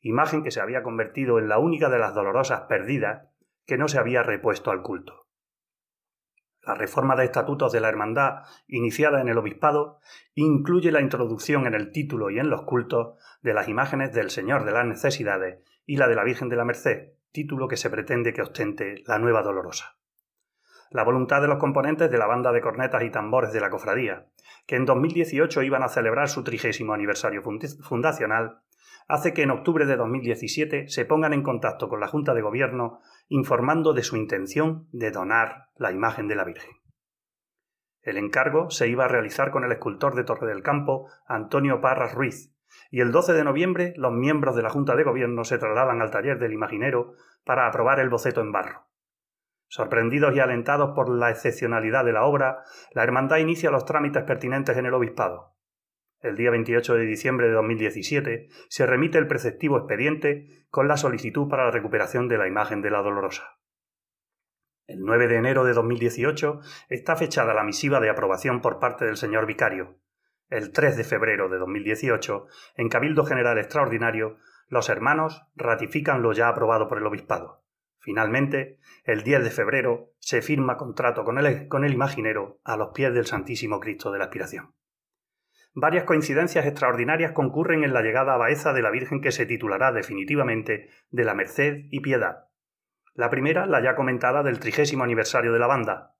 imagen 0.00 0.42
que 0.42 0.50
se 0.50 0.60
había 0.60 0.82
convertido 0.82 1.38
en 1.38 1.48
la 1.48 1.60
única 1.60 1.88
de 1.88 2.00
las 2.00 2.16
dolorosas 2.16 2.62
perdidas 2.62 3.28
que 3.64 3.78
no 3.78 3.86
se 3.86 4.00
había 4.00 4.24
repuesto 4.24 4.72
al 4.72 4.82
culto. 4.82 5.28
La 6.64 6.74
reforma 6.74 7.14
de 7.14 7.26
estatutos 7.26 7.70
de 7.70 7.78
la 7.78 7.88
Hermandad, 7.88 8.42
iniciada 8.66 9.20
en 9.20 9.28
el 9.28 9.38
Obispado, 9.38 10.00
incluye 10.34 10.90
la 10.90 11.00
introducción 11.00 11.68
en 11.68 11.74
el 11.74 11.92
título 11.92 12.30
y 12.30 12.40
en 12.40 12.50
los 12.50 12.62
cultos 12.62 13.20
de 13.40 13.54
las 13.54 13.68
imágenes 13.68 14.12
del 14.12 14.30
Señor 14.30 14.64
de 14.64 14.72
las 14.72 14.84
Necesidades 14.84 15.62
y 15.86 15.96
la 15.96 16.08
de 16.08 16.16
la 16.16 16.24
Virgen 16.24 16.48
de 16.48 16.56
la 16.56 16.64
Merced, 16.64 17.12
título 17.30 17.68
que 17.68 17.76
se 17.76 17.88
pretende 17.88 18.32
que 18.32 18.42
ostente 18.42 19.04
la 19.06 19.20
nueva 19.20 19.42
Dolorosa. 19.42 19.96
La 20.90 21.04
voluntad 21.04 21.42
de 21.42 21.48
los 21.48 21.58
componentes 21.58 22.10
de 22.10 22.18
la 22.18 22.26
banda 22.26 22.52
de 22.52 22.60
cornetas 22.60 23.02
y 23.02 23.10
tambores 23.10 23.52
de 23.52 23.60
la 23.60 23.70
cofradía, 23.70 24.26
que 24.66 24.76
en 24.76 24.86
2018 24.86 25.62
iban 25.62 25.82
a 25.82 25.88
celebrar 25.88 26.28
su 26.28 26.44
trigésimo 26.44 26.94
aniversario 26.94 27.42
fundacional, 27.42 28.60
hace 29.06 29.32
que 29.32 29.42
en 29.42 29.50
octubre 29.50 29.86
de 29.86 29.96
2017 29.96 30.88
se 30.88 31.04
pongan 31.04 31.32
en 31.32 31.42
contacto 31.42 31.88
con 31.88 32.00
la 32.00 32.08
Junta 32.08 32.34
de 32.34 32.42
Gobierno 32.42 33.00
informando 33.28 33.92
de 33.92 34.02
su 34.02 34.16
intención 34.16 34.86
de 34.92 35.10
donar 35.10 35.68
la 35.76 35.92
imagen 35.92 36.28
de 36.28 36.36
la 36.36 36.44
Virgen. 36.44 36.72
El 38.02 38.16
encargo 38.16 38.70
se 38.70 38.88
iba 38.88 39.04
a 39.04 39.08
realizar 39.08 39.50
con 39.50 39.64
el 39.64 39.72
escultor 39.72 40.14
de 40.14 40.24
Torre 40.24 40.46
del 40.46 40.62
Campo, 40.62 41.10
Antonio 41.26 41.80
Parras 41.80 42.14
Ruiz, 42.14 42.54
y 42.90 43.00
el 43.00 43.12
12 43.12 43.32
de 43.34 43.44
noviembre 43.44 43.92
los 43.96 44.12
miembros 44.12 44.56
de 44.56 44.62
la 44.62 44.70
Junta 44.70 44.96
de 44.96 45.04
Gobierno 45.04 45.44
se 45.44 45.58
trasladan 45.58 46.00
al 46.00 46.10
taller 46.10 46.38
del 46.38 46.52
imaginero 46.52 47.14
para 47.44 47.66
aprobar 47.66 48.00
el 48.00 48.08
boceto 48.08 48.40
en 48.40 48.52
barro. 48.52 48.87
Sorprendidos 49.68 50.34
y 50.34 50.40
alentados 50.40 50.94
por 50.94 51.08
la 51.08 51.30
excepcionalidad 51.30 52.04
de 52.04 52.12
la 52.12 52.24
obra, 52.24 52.62
la 52.92 53.04
Hermandad 53.04 53.36
inicia 53.36 53.70
los 53.70 53.84
trámites 53.84 54.24
pertinentes 54.24 54.76
en 54.76 54.86
el 54.86 54.94
Obispado. 54.94 55.54
El 56.20 56.36
día 56.36 56.50
28 56.50 56.94
de 56.94 57.06
diciembre 57.06 57.46
de 57.46 57.52
2017 57.52 58.48
se 58.68 58.86
remite 58.86 59.18
el 59.18 59.28
preceptivo 59.28 59.78
expediente 59.78 60.66
con 60.70 60.88
la 60.88 60.96
solicitud 60.96 61.48
para 61.48 61.66
la 61.66 61.70
recuperación 61.70 62.28
de 62.28 62.38
la 62.38 62.48
imagen 62.48 62.82
de 62.82 62.90
la 62.90 63.02
Dolorosa. 63.02 63.60
El 64.86 65.00
9 65.00 65.28
de 65.28 65.36
enero 65.36 65.64
de 65.64 65.74
2018 65.74 66.60
está 66.88 67.14
fechada 67.14 67.54
la 67.54 67.62
misiva 67.62 68.00
de 68.00 68.10
aprobación 68.10 68.60
por 68.62 68.80
parte 68.80 69.04
del 69.04 69.18
señor 69.18 69.46
vicario, 69.46 70.00
el 70.50 70.72
3 70.72 70.96
de 70.96 71.04
febrero 71.04 71.50
de 71.50 71.58
2018, 71.58 72.46
en 72.76 72.88
Cabildo 72.88 73.26
General 73.26 73.58
Extraordinario, 73.58 74.38
los 74.68 74.88
hermanos 74.88 75.42
ratifican 75.54 76.22
lo 76.22 76.32
ya 76.32 76.48
aprobado 76.48 76.88
por 76.88 76.96
el 76.96 77.06
Obispado. 77.06 77.62
Finalmente, 78.00 78.78
el 79.04 79.22
10 79.22 79.44
de 79.44 79.50
febrero 79.50 80.12
se 80.18 80.42
firma 80.42 80.76
contrato 80.76 81.24
con 81.24 81.38
el, 81.38 81.68
con 81.68 81.84
el 81.84 81.92
imaginero 81.92 82.60
a 82.64 82.76
los 82.76 82.90
pies 82.94 83.12
del 83.12 83.26
Santísimo 83.26 83.80
Cristo 83.80 84.10
de 84.12 84.18
la 84.18 84.24
Aspiración. 84.24 84.74
Varias 85.74 86.04
coincidencias 86.04 86.66
extraordinarias 86.66 87.32
concurren 87.32 87.84
en 87.84 87.92
la 87.92 88.02
llegada 88.02 88.34
a 88.34 88.38
Baeza 88.38 88.72
de 88.72 88.82
la 88.82 88.90
Virgen 88.90 89.20
que 89.20 89.32
se 89.32 89.46
titulará 89.46 89.92
definitivamente 89.92 90.88
de 91.10 91.24
la 91.24 91.34
Merced 91.34 91.86
y 91.90 92.00
Piedad. 92.00 92.46
La 93.14 93.30
primera, 93.30 93.66
la 93.66 93.82
ya 93.82 93.94
comentada 93.94 94.42
del 94.42 94.60
trigésimo 94.60 95.04
aniversario 95.04 95.52
de 95.52 95.58
la 95.58 95.66
banda, 95.66 96.14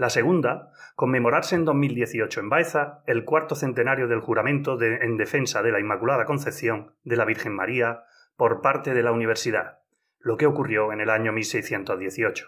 la 0.00 0.08
segunda, 0.08 0.70
conmemorarse 0.96 1.56
en 1.56 1.66
2018 1.66 2.40
en 2.40 2.48
Baeza 2.48 3.02
el 3.06 3.26
cuarto 3.26 3.54
centenario 3.54 4.08
del 4.08 4.20
juramento 4.20 4.80
en 4.80 5.18
defensa 5.18 5.62
de 5.62 5.72
la 5.72 5.80
Inmaculada 5.80 6.24
Concepción 6.24 6.94
de 7.04 7.16
la 7.16 7.26
Virgen 7.26 7.54
María 7.54 8.04
por 8.34 8.62
parte 8.62 8.94
de 8.94 9.02
la 9.02 9.12
Universidad, 9.12 9.80
lo 10.20 10.36
que 10.36 10.46
ocurrió 10.46 10.92
en 10.92 11.00
el 11.00 11.10
año 11.10 11.32
1618. 11.32 12.46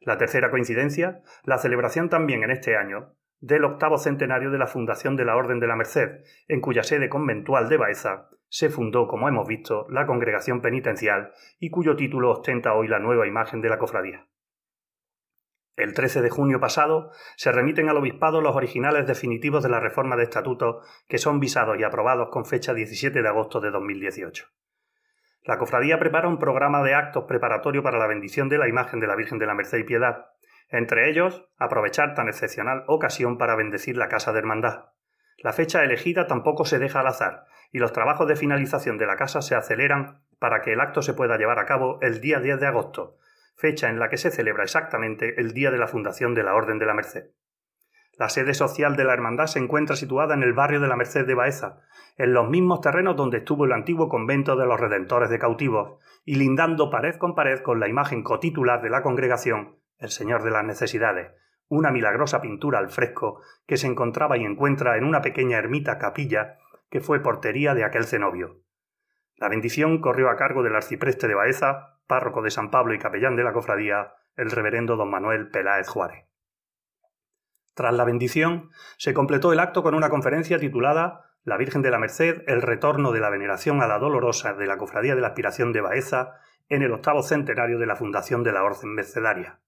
La 0.00 0.18
tercera 0.18 0.50
coincidencia, 0.50 1.22
la 1.44 1.58
celebración 1.58 2.08
también 2.08 2.42
en 2.42 2.50
este 2.50 2.76
año 2.76 3.14
del 3.40 3.64
octavo 3.64 3.98
centenario 3.98 4.50
de 4.50 4.58
la 4.58 4.66
fundación 4.66 5.16
de 5.16 5.24
la 5.24 5.36
Orden 5.36 5.60
de 5.60 5.68
la 5.68 5.76
Merced, 5.76 6.24
en 6.48 6.60
cuya 6.60 6.82
sede 6.82 7.08
conventual 7.08 7.68
de 7.68 7.76
Baeza 7.76 8.28
se 8.48 8.70
fundó, 8.70 9.06
como 9.06 9.28
hemos 9.28 9.46
visto, 9.46 9.86
la 9.90 10.06
congregación 10.06 10.60
penitencial 10.60 11.32
y 11.58 11.70
cuyo 11.70 11.94
título 11.94 12.32
ostenta 12.32 12.74
hoy 12.74 12.88
la 12.88 12.98
nueva 12.98 13.26
imagen 13.26 13.60
de 13.60 13.68
la 13.68 13.78
cofradía. 13.78 14.26
El 15.76 15.94
13 15.94 16.22
de 16.22 16.30
junio 16.30 16.58
pasado 16.58 17.12
se 17.36 17.52
remiten 17.52 17.88
al 17.88 17.98
Obispado 17.98 18.40
los 18.40 18.56
originales 18.56 19.06
definitivos 19.06 19.62
de 19.62 19.68
la 19.68 19.78
reforma 19.78 20.16
de 20.16 20.24
estatutos 20.24 20.84
que 21.06 21.18
son 21.18 21.38
visados 21.38 21.78
y 21.78 21.84
aprobados 21.84 22.30
con 22.30 22.44
fecha 22.44 22.74
17 22.74 23.22
de 23.22 23.28
agosto 23.28 23.60
de 23.60 23.70
2018. 23.70 24.46
La 25.48 25.56
cofradía 25.56 25.98
prepara 25.98 26.28
un 26.28 26.38
programa 26.38 26.82
de 26.82 26.92
actos 26.92 27.24
preparatorio 27.24 27.82
para 27.82 27.96
la 27.96 28.06
bendición 28.06 28.50
de 28.50 28.58
la 28.58 28.68
imagen 28.68 29.00
de 29.00 29.06
la 29.06 29.16
Virgen 29.16 29.38
de 29.38 29.46
la 29.46 29.54
Merced 29.54 29.78
y 29.78 29.84
Piedad, 29.84 30.26
entre 30.68 31.08
ellos 31.08 31.48
aprovechar 31.56 32.14
tan 32.14 32.28
excepcional 32.28 32.84
ocasión 32.86 33.38
para 33.38 33.56
bendecir 33.56 33.96
la 33.96 34.08
Casa 34.08 34.34
de 34.34 34.40
Hermandad. 34.40 34.90
La 35.38 35.54
fecha 35.54 35.82
elegida 35.82 36.26
tampoco 36.26 36.66
se 36.66 36.78
deja 36.78 37.00
al 37.00 37.06
azar, 37.06 37.46
y 37.72 37.78
los 37.78 37.94
trabajos 37.94 38.28
de 38.28 38.36
finalización 38.36 38.98
de 38.98 39.06
la 39.06 39.16
casa 39.16 39.40
se 39.40 39.54
aceleran 39.54 40.20
para 40.38 40.60
que 40.60 40.74
el 40.74 40.82
acto 40.82 41.00
se 41.00 41.14
pueda 41.14 41.38
llevar 41.38 41.58
a 41.58 41.64
cabo 41.64 41.98
el 42.02 42.20
día 42.20 42.40
10 42.40 42.60
de 42.60 42.66
agosto, 42.66 43.16
fecha 43.56 43.88
en 43.88 43.98
la 43.98 44.10
que 44.10 44.18
se 44.18 44.30
celebra 44.30 44.64
exactamente 44.64 45.40
el 45.40 45.54
día 45.54 45.70
de 45.70 45.78
la 45.78 45.86
fundación 45.86 46.34
de 46.34 46.42
la 46.42 46.56
Orden 46.56 46.78
de 46.78 46.84
la 46.84 46.92
Merced. 46.92 47.30
La 48.18 48.28
sede 48.28 48.52
social 48.52 48.96
de 48.96 49.04
la 49.04 49.12
Hermandad 49.12 49.46
se 49.46 49.60
encuentra 49.60 49.94
situada 49.94 50.34
en 50.34 50.42
el 50.42 50.52
barrio 50.52 50.80
de 50.80 50.88
la 50.88 50.96
Merced 50.96 51.24
de 51.24 51.34
Baeza, 51.34 51.82
en 52.16 52.34
los 52.34 52.50
mismos 52.50 52.80
terrenos 52.80 53.14
donde 53.14 53.38
estuvo 53.38 53.64
el 53.64 53.72
antiguo 53.72 54.08
convento 54.08 54.56
de 54.56 54.66
los 54.66 54.80
Redentores 54.80 55.30
de 55.30 55.38
Cautivos, 55.38 56.02
y 56.24 56.34
lindando 56.34 56.90
pared 56.90 57.14
con 57.14 57.36
pared 57.36 57.60
con 57.60 57.78
la 57.78 57.86
imagen 57.86 58.24
cotitular 58.24 58.82
de 58.82 58.90
la 58.90 59.02
congregación, 59.02 59.76
el 59.98 60.08
Señor 60.08 60.42
de 60.42 60.50
las 60.50 60.64
Necesidades, 60.64 61.30
una 61.68 61.92
milagrosa 61.92 62.40
pintura 62.40 62.80
al 62.80 62.88
fresco 62.88 63.40
que 63.68 63.76
se 63.76 63.86
encontraba 63.86 64.36
y 64.36 64.44
encuentra 64.44 64.96
en 64.96 65.04
una 65.04 65.22
pequeña 65.22 65.58
ermita 65.58 65.98
capilla 65.98 66.58
que 66.90 67.00
fue 67.00 67.20
portería 67.20 67.74
de 67.74 67.84
aquel 67.84 68.02
cenobio. 68.02 68.62
La 69.36 69.48
bendición 69.48 70.00
corrió 70.00 70.28
a 70.28 70.36
cargo 70.36 70.64
del 70.64 70.74
arcipreste 70.74 71.28
de 71.28 71.36
Baeza, 71.36 72.00
párroco 72.08 72.42
de 72.42 72.50
San 72.50 72.72
Pablo 72.72 72.94
y 72.94 72.98
capellán 72.98 73.36
de 73.36 73.44
la 73.44 73.52
cofradía, 73.52 74.14
el 74.34 74.50
reverendo 74.50 74.96
don 74.96 75.08
Manuel 75.08 75.50
Peláez 75.50 75.86
Juárez. 75.86 76.27
Tras 77.78 77.94
la 77.94 78.02
bendición, 78.02 78.70
se 78.96 79.14
completó 79.14 79.52
el 79.52 79.60
acto 79.60 79.84
con 79.84 79.94
una 79.94 80.08
conferencia 80.08 80.58
titulada 80.58 81.30
La 81.44 81.56
Virgen 81.56 81.80
de 81.80 81.92
la 81.92 82.00
Merced, 82.00 82.42
el 82.48 82.60
retorno 82.60 83.12
de 83.12 83.20
la 83.20 83.30
veneración 83.30 83.80
a 83.80 83.86
la 83.86 84.00
dolorosa 84.00 84.54
de 84.54 84.66
la 84.66 84.78
Cofradía 84.78 85.14
de 85.14 85.20
la 85.20 85.28
Aspiración 85.28 85.72
de 85.72 85.80
Baeza 85.80 86.32
en 86.68 86.82
el 86.82 86.90
octavo 86.90 87.22
centenario 87.22 87.78
de 87.78 87.86
la 87.86 87.94
fundación 87.94 88.42
de 88.42 88.50
la 88.50 88.64
Orden 88.64 88.94
Mercedaria. 88.94 89.60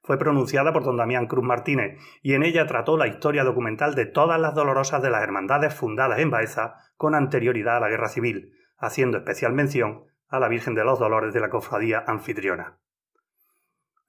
Fue 0.00 0.16
pronunciada 0.16 0.72
por 0.72 0.84
don 0.84 0.96
Damián 0.96 1.26
Cruz 1.26 1.44
Martínez 1.44 1.98
y 2.22 2.34
en 2.34 2.44
ella 2.44 2.68
trató 2.68 2.96
la 2.96 3.08
historia 3.08 3.42
documental 3.42 3.96
de 3.96 4.06
todas 4.06 4.40
las 4.40 4.54
dolorosas 4.54 5.02
de 5.02 5.10
las 5.10 5.24
hermandades 5.24 5.74
fundadas 5.74 6.20
en 6.20 6.30
Baeza 6.30 6.76
con 6.96 7.16
anterioridad 7.16 7.78
a 7.78 7.80
la 7.80 7.88
Guerra 7.88 8.10
Civil, 8.10 8.52
haciendo 8.78 9.18
especial 9.18 9.54
mención 9.54 10.04
a 10.28 10.38
la 10.38 10.46
Virgen 10.46 10.76
de 10.76 10.84
los 10.84 11.00
Dolores 11.00 11.34
de 11.34 11.40
la 11.40 11.50
Cofradía 11.50 12.04
Anfitriona. 12.06 12.78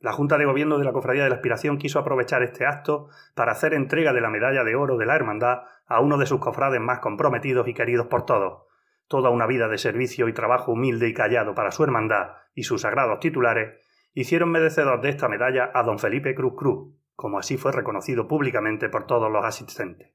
La 0.02 0.14
Junta 0.14 0.40
de 0.40 0.46
Gobierno 0.46 0.80
de 0.80 0.84
la 0.84 0.94
Cofradía 0.94 1.24
de 1.24 1.30
la 1.30 1.36
Aspiración 1.36 1.78
quiso 1.78 2.00
aprovechar 2.00 2.42
este 2.42 2.66
acto 2.66 3.10
para 3.36 3.52
hacer 3.52 3.76
entrega 3.76 4.14
de 4.14 4.22
la 4.22 4.32
medalla 4.32 4.64
de 4.64 4.76
oro 4.76 4.98
de 4.98 5.06
la 5.06 5.16
Hermandad 5.16 5.62
a 5.86 6.00
uno 6.02 6.18
de 6.18 6.26
sus 6.26 6.40
cofrades 6.40 6.82
más 6.82 7.00
comprometidos 7.00 7.68
y 7.68 7.76
queridos 7.76 8.08
por 8.08 8.26
todos. 8.26 8.64
Toda 9.08 9.30
una 9.30 9.46
vida 9.46 9.68
de 9.68 9.78
servicio 9.78 10.28
y 10.28 10.34
trabajo 10.34 10.72
humilde 10.72 11.08
y 11.08 11.14
callado 11.14 11.54
para 11.54 11.70
su 11.70 11.84
hermandad 11.84 12.32
y 12.56 12.64
sus 12.64 12.82
sagrados 12.82 13.20
titulares 13.20 13.80
hicieron 14.16 14.50
merecedor 14.50 15.02
de 15.02 15.10
esta 15.10 15.30
medalla 15.30 15.70
a 15.72 15.84
don 15.84 16.00
Felipe 16.00 16.34
Cruz 16.34 16.54
Cruz, 16.58 16.96
como 17.16 17.38
así 17.38 17.58
fue 17.58 17.72
reconocido 17.72 18.28
públicamente 18.28 18.90
por 18.90 19.06
todos 19.06 19.32
los 19.32 19.46
asistentes. 19.46 20.14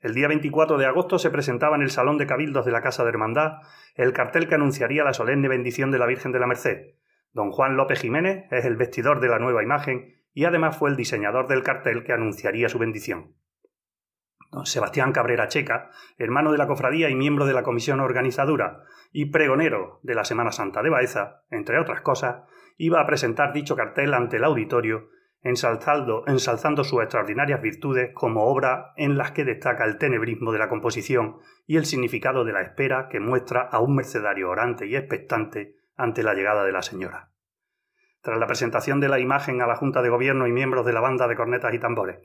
El 0.00 0.14
día 0.14 0.26
24 0.26 0.76
de 0.76 0.86
agosto 0.86 1.20
se 1.20 1.30
presentaba 1.30 1.76
en 1.76 1.82
el 1.82 1.90
Salón 1.90 2.18
de 2.18 2.26
Cabildos 2.26 2.64
de 2.66 2.72
la 2.72 2.82
Casa 2.82 3.04
de 3.04 3.10
Hermandad 3.10 3.58
el 3.94 4.12
cartel 4.12 4.48
que 4.48 4.56
anunciaría 4.56 5.04
la 5.04 5.12
solemne 5.12 5.46
bendición 5.46 5.92
de 5.92 5.98
la 6.00 6.06
Virgen 6.06 6.32
de 6.32 6.40
la 6.40 6.46
Merced, 6.48 6.94
Don 7.38 7.52
Juan 7.52 7.76
López 7.76 8.00
Jiménez 8.00 8.46
es 8.50 8.64
el 8.64 8.74
vestidor 8.74 9.20
de 9.20 9.28
la 9.28 9.38
nueva 9.38 9.62
imagen 9.62 10.16
y 10.34 10.44
además 10.44 10.76
fue 10.76 10.90
el 10.90 10.96
diseñador 10.96 11.46
del 11.46 11.62
cartel 11.62 12.02
que 12.02 12.12
anunciaría 12.12 12.68
su 12.68 12.80
bendición. 12.80 13.36
Don 14.50 14.66
Sebastián 14.66 15.12
Cabrera 15.12 15.46
Checa, 15.46 15.92
hermano 16.16 16.50
de 16.50 16.58
la 16.58 16.66
cofradía 16.66 17.10
y 17.10 17.14
miembro 17.14 17.46
de 17.46 17.52
la 17.52 17.62
comisión 17.62 18.00
organizadora 18.00 18.82
y 19.12 19.26
pregonero 19.26 20.00
de 20.02 20.16
la 20.16 20.24
Semana 20.24 20.50
Santa 20.50 20.82
de 20.82 20.90
Baeza, 20.90 21.44
entre 21.48 21.78
otras 21.78 22.00
cosas, 22.00 22.42
iba 22.76 23.00
a 23.00 23.06
presentar 23.06 23.52
dicho 23.52 23.76
cartel 23.76 24.14
ante 24.14 24.38
el 24.38 24.42
auditorio, 24.42 25.10
ensalzando, 25.40 26.24
sus 26.82 27.00
extraordinarias 27.00 27.62
virtudes 27.62 28.10
como 28.14 28.46
obra 28.46 28.94
en 28.96 29.16
las 29.16 29.30
que 29.30 29.44
destaca 29.44 29.84
el 29.84 29.98
tenebrismo 29.98 30.50
de 30.50 30.58
la 30.58 30.68
composición 30.68 31.36
y 31.68 31.76
el 31.76 31.84
significado 31.84 32.44
de 32.44 32.52
la 32.52 32.62
espera 32.62 33.06
que 33.08 33.20
muestra 33.20 33.60
a 33.60 33.78
un 33.78 33.94
mercedario 33.94 34.50
orante 34.50 34.88
y 34.88 34.96
expectante 34.96 35.77
ante 35.98 36.22
la 36.22 36.32
llegada 36.32 36.64
de 36.64 36.72
la 36.72 36.80
señora. 36.80 37.32
Tras 38.22 38.38
la 38.38 38.46
presentación 38.46 39.00
de 39.00 39.08
la 39.08 39.18
imagen 39.18 39.60
a 39.60 39.66
la 39.66 39.76
Junta 39.76 40.00
de 40.00 40.08
Gobierno 40.08 40.46
y 40.46 40.52
miembros 40.52 40.86
de 40.86 40.94
la 40.94 41.00
banda 41.00 41.28
de 41.28 41.36
cornetas 41.36 41.74
y 41.74 41.78
tambores, 41.78 42.20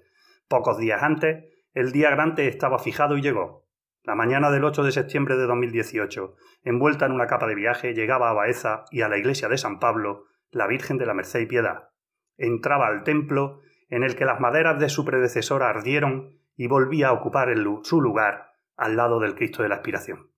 pocos 0.48 0.78
días 0.78 1.04
antes, 1.04 1.46
el 1.74 1.92
día 1.92 2.12
grande 2.12 2.48
estaba 2.48 2.80
fijado 2.80 3.18
y 3.18 3.22
llegó. 3.22 3.68
La 4.04 4.16
mañana 4.16 4.52
del 4.52 4.64
8 4.64 4.84
de 4.84 4.92
septiembre 4.92 5.36
de 5.36 5.48
2018, 5.48 6.36
envuelta 6.64 7.06
en 7.06 7.14
una 7.14 7.28
capa 7.28 7.48
de 7.48 7.56
viaje, 7.56 7.94
llegaba 7.94 8.30
a 8.30 8.34
Baeza 8.34 8.86
y 8.92 9.02
a 9.02 9.10
la 9.10 9.18
iglesia 9.18 9.50
de 9.50 9.58
San 9.58 9.80
Pablo 9.80 10.26
la 10.52 10.68
Virgen 10.68 10.98
de 10.98 11.06
la 11.06 11.14
Merced 11.14 11.40
y 11.40 11.46
Piedad. 11.46 11.90
Entraba 12.38 12.88
al 12.88 13.04
templo 13.04 13.62
en 13.90 14.04
el 14.04 14.16
que 14.16 14.26
las 14.26 14.40
maderas 14.40 14.80
de 14.80 14.90
su 14.90 15.06
predecesora 15.06 15.70
ardieron 15.70 16.38
y 16.56 16.68
volvía 16.68 17.10
a 17.10 17.14
ocupar 17.14 17.50
su 17.84 18.02
lugar 18.02 18.52
al 18.76 18.96
lado 18.96 19.20
del 19.20 19.36
Cristo 19.36 19.64
de 19.64 19.70
la 19.70 19.76
Aspiración. 19.76 20.33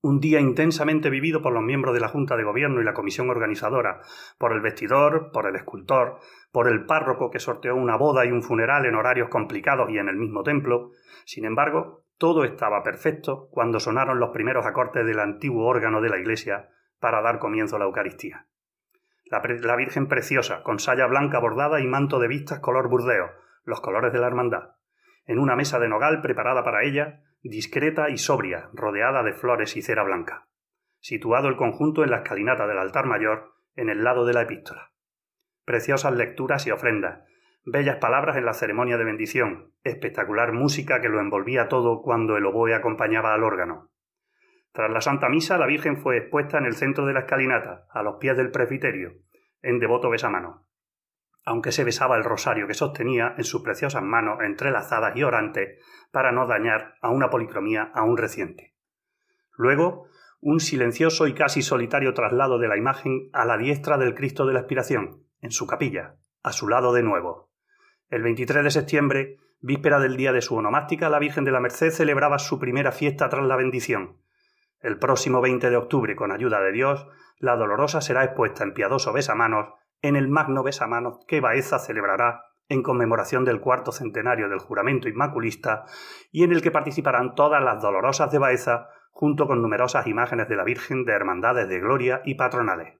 Un 0.00 0.20
día 0.20 0.38
intensamente 0.38 1.10
vivido 1.10 1.42
por 1.42 1.52
los 1.52 1.62
miembros 1.62 1.92
de 1.92 2.00
la 2.00 2.06
Junta 2.06 2.36
de 2.36 2.44
Gobierno 2.44 2.80
y 2.80 2.84
la 2.84 2.94
comisión 2.94 3.30
organizadora, 3.30 4.00
por 4.38 4.52
el 4.52 4.60
vestidor, 4.60 5.32
por 5.32 5.48
el 5.48 5.56
escultor, 5.56 6.20
por 6.52 6.68
el 6.68 6.86
párroco 6.86 7.30
que 7.30 7.40
sorteó 7.40 7.74
una 7.74 7.96
boda 7.96 8.24
y 8.24 8.30
un 8.30 8.42
funeral 8.42 8.86
en 8.86 8.94
horarios 8.94 9.28
complicados 9.28 9.90
y 9.90 9.98
en 9.98 10.08
el 10.08 10.14
mismo 10.14 10.44
templo. 10.44 10.92
Sin 11.24 11.44
embargo, 11.44 12.04
todo 12.16 12.44
estaba 12.44 12.84
perfecto 12.84 13.48
cuando 13.50 13.80
sonaron 13.80 14.20
los 14.20 14.30
primeros 14.30 14.66
acordes 14.66 15.04
del 15.04 15.18
antiguo 15.18 15.66
órgano 15.66 16.00
de 16.00 16.10
la 16.10 16.18
iglesia 16.18 16.68
para 17.00 17.20
dar 17.20 17.40
comienzo 17.40 17.74
a 17.74 17.80
la 17.80 17.86
Eucaristía. 17.86 18.46
La, 19.24 19.42
la 19.42 19.74
Virgen 19.74 20.06
preciosa, 20.06 20.62
con 20.62 20.78
saya 20.78 21.06
blanca 21.06 21.40
bordada 21.40 21.80
y 21.80 21.88
manto 21.88 22.20
de 22.20 22.28
vistas 22.28 22.60
color 22.60 22.88
burdeo, 22.88 23.30
los 23.64 23.80
colores 23.80 24.12
de 24.12 24.20
la 24.20 24.28
hermandad. 24.28 24.76
En 25.26 25.40
una 25.40 25.56
mesa 25.56 25.80
de 25.80 25.88
nogal 25.88 26.22
preparada 26.22 26.62
para 26.62 26.84
ella, 26.84 27.24
discreta 27.42 28.10
y 28.10 28.18
sobria, 28.18 28.68
rodeada 28.72 29.22
de 29.22 29.32
flores 29.32 29.76
y 29.76 29.82
cera 29.82 30.02
blanca. 30.02 30.48
Situado 31.00 31.48
el 31.48 31.56
conjunto 31.56 32.02
en 32.02 32.10
la 32.10 32.18
escalinata 32.18 32.66
del 32.66 32.78
altar 32.78 33.06
mayor, 33.06 33.54
en 33.76 33.88
el 33.88 34.02
lado 34.02 34.26
de 34.26 34.32
la 34.32 34.42
epístola. 34.42 34.92
Preciosas 35.64 36.14
lecturas 36.14 36.66
y 36.66 36.70
ofrendas, 36.70 37.24
bellas 37.64 37.96
palabras 37.96 38.36
en 38.36 38.44
la 38.44 38.54
ceremonia 38.54 38.96
de 38.96 39.04
bendición, 39.04 39.72
espectacular 39.84 40.52
música 40.52 41.00
que 41.00 41.08
lo 41.08 41.20
envolvía 41.20 41.68
todo 41.68 42.02
cuando 42.02 42.36
el 42.36 42.46
oboe 42.46 42.74
acompañaba 42.74 43.34
al 43.34 43.44
órgano. 43.44 43.90
Tras 44.72 44.90
la 44.90 45.00
Santa 45.00 45.28
Misa, 45.28 45.58
la 45.58 45.66
Virgen 45.66 45.96
fue 45.96 46.18
expuesta 46.18 46.58
en 46.58 46.66
el 46.66 46.74
centro 46.74 47.06
de 47.06 47.12
la 47.12 47.20
escalinata, 47.20 47.86
a 47.90 48.02
los 48.02 48.16
pies 48.16 48.36
del 48.36 48.50
presbiterio, 48.50 49.12
en 49.62 49.78
devoto 49.78 50.10
besamano 50.10 50.67
aunque 51.48 51.72
se 51.72 51.82
besaba 51.82 52.18
el 52.18 52.24
rosario 52.24 52.66
que 52.66 52.74
sostenía 52.74 53.34
en 53.38 53.44
sus 53.44 53.62
preciosas 53.62 54.02
manos 54.02 54.40
entrelazadas 54.42 55.16
y 55.16 55.22
orantes 55.22 55.82
para 56.12 56.30
no 56.30 56.46
dañar 56.46 56.96
a 57.00 57.08
una 57.08 57.30
policromía 57.30 57.90
aún 57.94 58.18
reciente. 58.18 58.74
Luego, 59.56 60.08
un 60.42 60.60
silencioso 60.60 61.26
y 61.26 61.32
casi 61.32 61.62
solitario 61.62 62.12
traslado 62.12 62.58
de 62.58 62.68
la 62.68 62.76
imagen 62.76 63.30
a 63.32 63.46
la 63.46 63.56
diestra 63.56 63.96
del 63.96 64.14
Cristo 64.14 64.44
de 64.44 64.52
la 64.52 64.60
Expiración, 64.60 65.24
en 65.40 65.50
su 65.50 65.66
capilla, 65.66 66.16
a 66.42 66.52
su 66.52 66.68
lado 66.68 66.92
de 66.92 67.02
nuevo. 67.02 67.50
El 68.10 68.22
23 68.24 68.64
de 68.64 68.70
septiembre, 68.70 69.38
víspera 69.60 70.00
del 70.00 70.18
día 70.18 70.32
de 70.32 70.42
su 70.42 70.54
onomástica, 70.54 71.08
la 71.08 71.18
Virgen 71.18 71.44
de 71.44 71.52
la 71.52 71.60
Merced 71.60 71.92
celebraba 71.92 72.38
su 72.38 72.58
primera 72.58 72.92
fiesta 72.92 73.30
tras 73.30 73.46
la 73.46 73.56
bendición. 73.56 74.18
El 74.80 74.98
próximo 74.98 75.40
20 75.40 75.70
de 75.70 75.76
octubre, 75.76 76.14
con 76.14 76.30
ayuda 76.30 76.60
de 76.60 76.72
Dios, 76.72 77.08
la 77.38 77.56
dolorosa 77.56 78.02
será 78.02 78.22
expuesta 78.22 78.64
en 78.64 78.74
piadoso 78.74 79.14
besamanos 79.14 79.77
en 80.02 80.16
el 80.16 80.28
magno 80.28 80.62
besamanos 80.62 81.20
que 81.26 81.40
Baeza 81.40 81.78
celebrará 81.78 82.44
en 82.68 82.82
conmemoración 82.82 83.44
del 83.44 83.60
cuarto 83.60 83.92
centenario 83.92 84.48
del 84.48 84.58
juramento 84.58 85.08
inmaculista 85.08 85.86
y 86.30 86.44
en 86.44 86.52
el 86.52 86.62
que 86.62 86.70
participarán 86.70 87.34
todas 87.34 87.62
las 87.62 87.80
dolorosas 87.80 88.30
de 88.30 88.38
Baeza 88.38 88.88
junto 89.10 89.46
con 89.46 89.62
numerosas 89.62 90.06
imágenes 90.06 90.48
de 90.48 90.56
la 90.56 90.64
Virgen 90.64 91.04
de 91.04 91.12
hermandades 91.12 91.68
de 91.68 91.80
gloria 91.80 92.20
y 92.24 92.34
patronales. 92.34 92.98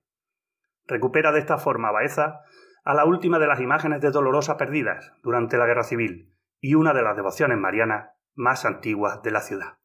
Recupera 0.87 1.33
de 1.33 1.41
esta 1.41 1.59
forma 1.59 1.93
Baeza 1.93 2.41
a 2.85 2.95
la 2.95 3.05
última 3.05 3.39
de 3.39 3.47
las 3.47 3.61
imágenes 3.61 4.01
de 4.01 4.11
Dolorosa 4.11 4.57
perdidas 4.57 5.13
durante 5.23 5.59
la 5.59 5.67
Guerra 5.67 5.85
Civil 5.85 6.35
y 6.61 6.75
una 6.75 6.95
de 6.95 7.03
las 7.03 7.17
devociones 7.17 7.59
marianas 7.59 8.11
más 8.35 8.65
antiguas 8.65 9.23
de 9.23 9.31
la 9.31 9.43
ciudad. 9.43 9.79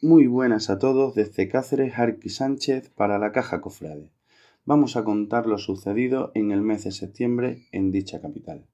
Muy 0.00 0.28
buenas 0.28 0.70
a 0.70 0.78
todos 0.78 1.16
desde 1.16 1.48
Cáceres 1.48 1.98
Arqui 1.98 2.28
Sánchez 2.28 2.90
para 2.90 3.18
la 3.18 3.32
Caja 3.32 3.60
Cofrade 3.60 4.12
vamos 4.68 4.96
a 4.96 5.02
contar 5.02 5.46
lo 5.46 5.56
sucedido 5.56 6.30
en 6.34 6.52
el 6.52 6.60
mes 6.60 6.84
de 6.84 6.92
septiembre 6.92 7.62
en 7.72 7.90
dicha 7.90 8.20
capital. 8.20 8.66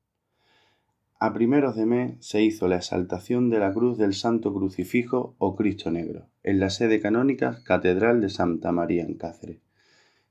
A 1.20 1.32
primeros 1.32 1.76
de 1.76 1.86
mes 1.86 2.16
se 2.18 2.42
hizo 2.42 2.66
la 2.66 2.78
exaltación 2.78 3.48
de 3.48 3.60
la 3.60 3.72
cruz 3.72 3.96
del 3.96 4.12
Santo 4.12 4.52
Crucifijo 4.52 5.36
o 5.38 5.54
Cristo 5.54 5.92
Negro, 5.92 6.26
en 6.42 6.58
la 6.58 6.70
sede 6.70 7.00
canónica 7.00 7.60
Catedral 7.62 8.20
de 8.20 8.28
Santa 8.28 8.72
María 8.72 9.04
en 9.04 9.14
Cáceres. 9.14 9.60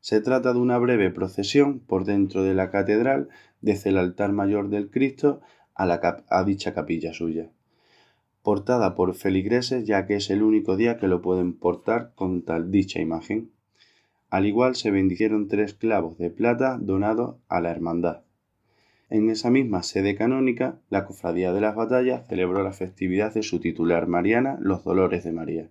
Se 0.02 0.19
trata 0.19 0.52
de 0.52 0.60
una 0.60 0.78
breve 0.80 1.12
procesión 1.12 1.80
por 1.80 2.04
dentro 2.04 2.43
de 2.43 2.56
la 2.56 2.69
catedral 2.69 3.30
desde 3.62 3.91
el 3.91 3.99
altar 3.99 4.34
mayor 4.34 4.67
del 4.67 4.91
Cristo 4.91 5.39
a, 5.76 5.86
la 5.86 6.26
a 6.28 6.43
dicha 6.43 6.73
capilla 6.73 7.13
suya, 7.13 7.52
portada 8.41 8.95
por 8.95 9.15
feligreses 9.15 9.86
ya 9.86 10.08
que 10.08 10.15
es 10.17 10.30
el 10.30 10.43
único 10.43 10.76
día 10.76 10.97
que 10.97 11.08
lo 11.08 11.21
pueden 11.21 11.54
portar 11.54 12.12
con 12.15 12.41
tal 12.41 12.69
dicha 12.69 12.99
imagen. 12.99 13.54
Al 14.34 14.48
igual 14.48 14.74
se 14.76 14.89
bendicieron 14.89 15.48
tres 15.48 15.76
clavos 15.76 16.17
de 16.17 16.32
plata 16.32 16.80
donados 16.82 17.36
a 17.50 17.62
la 17.62 17.69
hermandad. 17.69 18.24
En 19.12 19.30
esa 19.30 19.52
misma 19.52 19.84
sede 19.84 20.15
canónica, 20.15 20.80
la 20.89 21.06
Cofradía 21.06 21.54
de 21.54 21.62
las 21.62 21.76
Batallas 21.76 22.28
celebró 22.28 22.63
la 22.63 22.74
festividad 22.74 23.32
de 23.32 23.43
su 23.43 23.60
titular 23.60 24.08
mariana, 24.08 24.58
los 24.60 24.84
Dolores 24.84 25.24
de 25.24 25.34
María. 25.34 25.69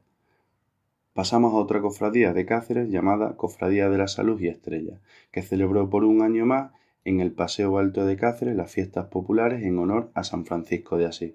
Pasamos 1.12 1.54
a 1.54 1.56
otra 1.56 1.80
cofradía 1.80 2.32
de 2.32 2.46
Cáceres 2.46 2.88
llamada 2.88 3.36
Cofradía 3.36 3.90
de 3.90 3.98
la 3.98 4.06
Salud 4.06 4.40
y 4.40 4.46
Estrella, 4.46 5.00
que 5.32 5.42
celebró 5.42 5.90
por 5.90 6.04
un 6.04 6.22
año 6.22 6.46
más 6.46 6.70
en 7.04 7.18
el 7.18 7.32
Paseo 7.32 7.78
Alto 7.78 8.06
de 8.06 8.14
Cáceres 8.14 8.54
las 8.54 8.70
fiestas 8.70 9.06
populares 9.06 9.64
en 9.64 9.76
honor 9.80 10.12
a 10.14 10.22
San 10.22 10.46
Francisco 10.46 10.98
de 10.98 11.06
Asís 11.06 11.32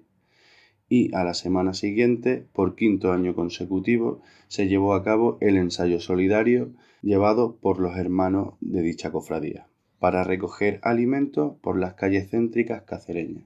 y 0.88 1.14
a 1.14 1.24
la 1.24 1.34
semana 1.34 1.74
siguiente, 1.74 2.46
por 2.52 2.74
quinto 2.74 3.12
año 3.12 3.34
consecutivo, 3.34 4.22
se 4.46 4.68
llevó 4.68 4.94
a 4.94 5.04
cabo 5.04 5.36
el 5.40 5.56
ensayo 5.56 6.00
solidario 6.00 6.70
llevado 7.02 7.56
por 7.56 7.80
los 7.80 7.96
hermanos 7.96 8.54
de 8.60 8.82
dicha 8.82 9.10
cofradía, 9.10 9.66
para 9.98 10.24
recoger 10.24 10.80
alimentos 10.82 11.54
por 11.60 11.78
las 11.78 11.94
calles 11.94 12.30
céntricas 12.30 12.82
cacereñas 12.82 13.44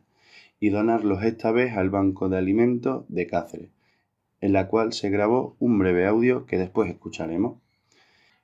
y 0.60 0.70
donarlos 0.70 1.24
esta 1.24 1.50
vez 1.50 1.76
al 1.76 1.90
Banco 1.90 2.28
de 2.28 2.38
Alimentos 2.38 3.04
de 3.08 3.26
Cáceres, 3.26 3.70
en 4.40 4.52
la 4.52 4.68
cual 4.68 4.92
se 4.92 5.10
grabó 5.10 5.56
un 5.58 5.78
breve 5.78 6.06
audio 6.06 6.46
que 6.46 6.58
después 6.58 6.88
escucharemos. 6.88 7.58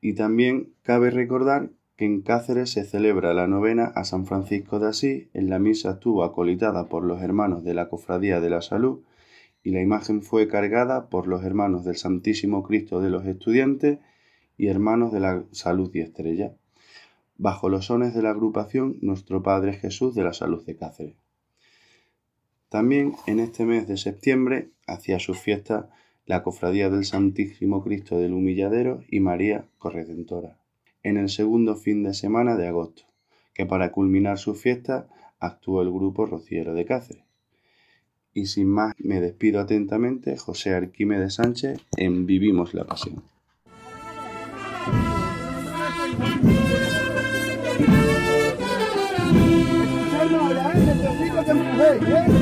Y 0.01 0.15
también 0.15 0.71
cabe 0.83 1.11
recordar 1.11 1.71
que 1.97 2.05
en 2.05 2.23
Cáceres 2.23 2.71
se 2.71 2.85
celebra 2.85 3.35
la 3.35 3.47
novena 3.47 3.85
a 3.95 4.05
San 4.05 4.27
Francisco 4.27 4.79
de 4.79 4.89
Asís. 4.89 5.27
En 5.35 5.51
la 5.51 5.59
misa 5.59 5.93
estuvo 5.93 6.23
acolitada 6.23 6.89
por 6.89 7.05
los 7.05 7.21
hermanos 7.23 7.65
de 7.65 7.75
la 7.75 7.89
Cofradía 7.89 8.41
de 8.41 8.51
la 8.51 8.63
Salud 8.63 9.01
y 9.65 9.71
la 9.71 9.81
imagen 9.81 10.23
fue 10.23 10.49
cargada 10.49 11.09
por 11.09 11.27
los 11.27 11.45
hermanos 11.45 11.85
del 11.85 11.97
Santísimo 11.97 12.63
Cristo 12.63 13.01
de 13.01 13.11
los 13.11 13.27
Estudiantes 13.27 13.99
y 14.59 14.67
hermanos 14.67 15.13
de 15.13 15.21
la 15.21 15.45
Salud 15.53 15.91
y 15.95 16.01
Estrella, 16.01 16.53
bajo 17.39 17.69
los 17.69 17.87
sones 17.87 18.13
de 18.15 18.23
la 18.23 18.31
agrupación 18.31 18.99
Nuestro 19.01 19.43
Padre 19.43 19.73
Jesús 19.73 20.15
de 20.15 20.25
la 20.25 20.33
Salud 20.33 20.67
de 20.67 20.77
Cáceres. 20.77 21.15
También 22.69 23.15
en 23.27 23.39
este 23.39 23.65
mes 23.65 23.89
de 23.89 23.97
septiembre 23.97 24.69
hacía 24.87 25.19
su 25.21 25.33
fiesta 25.33 25.89
la 26.27 26.43
Cofradía 26.43 26.91
del 26.91 27.07
Santísimo 27.07 27.83
Cristo 27.83 28.19
del 28.19 28.35
Humilladero 28.35 29.03
y 29.09 29.21
María 29.21 29.65
Corredentora, 29.79 30.59
en 31.03 31.17
el 31.17 31.31
segundo 31.31 31.77
fin 31.77 32.03
de 32.03 32.13
semana 32.13 32.57
de 32.57 32.67
agosto, 32.67 33.05
que 33.55 33.65
para 33.65 33.93
culminar 33.93 34.39
su 34.39 34.55
fiesta 34.55 35.09
actuó 35.39 35.81
el 35.81 35.91
grupo 35.91 36.27
Rociero 36.27 36.75
de 36.75 36.85
Cáceres. 36.85 37.25
Y 38.35 38.47
sin 38.47 38.69
más 38.69 38.95
me 38.99 39.21
despido 39.21 39.61
atentamente, 39.61 40.37
José 40.37 40.75
Arquímedes 40.75 41.35
Sánchez 41.35 41.81
en 41.97 42.27
Vivimos 42.27 42.75
la 42.75 42.85
Pasión. 42.85 43.23
Izquierdo. 51.99 52.38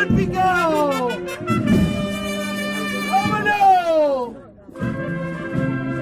Ahí 0.00 0.08
lo 0.08 0.16
picado. 0.16 1.10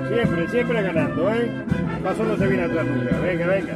Siempre, 0.09 0.49
siempre 0.49 0.83
ganando, 0.83 1.33
¿eh? 1.33 1.51
Paso 2.03 2.25
no 2.25 2.37
se 2.37 2.47
viene 2.47 2.65
atrás 2.65 2.87
nunca. 2.87 3.19
Venga, 3.19 3.47
venga. 3.47 3.75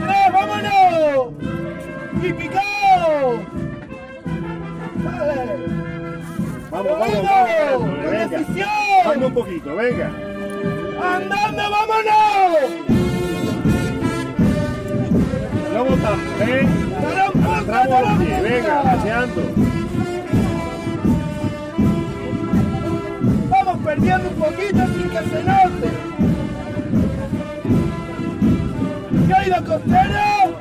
¡Eh, 0.00 0.30
vámonos! 0.32 1.32
¡Y 2.22 2.32
picado! 2.32 3.40
¡Vale! 4.96 5.56
Vamos, 6.70 6.92
vamos, 6.92 7.22
vamos. 7.22 7.98
Venga. 8.10 8.40
Vamos 9.06 9.26
un 9.28 9.34
poquito, 9.34 9.76
venga. 9.76 10.10
¡Andando, 11.02 11.62
vámonos! 11.70 13.05
No 15.76 15.84
botamos, 15.84 16.40
¿eh? 16.40 16.66
Arrastramos 16.96 18.18
los 18.18 18.42
venga, 18.42 18.82
paseando. 18.82 19.42
perdiendo 23.84 24.30
un 24.30 24.34
poquito 24.36 24.86
sin 24.86 25.10
que 25.10 25.18
se 25.18 25.44
note. 25.44 25.90
¿Qué 29.26 29.34
ha 29.34 29.46
ido 29.46 29.56
costero? 29.66 30.56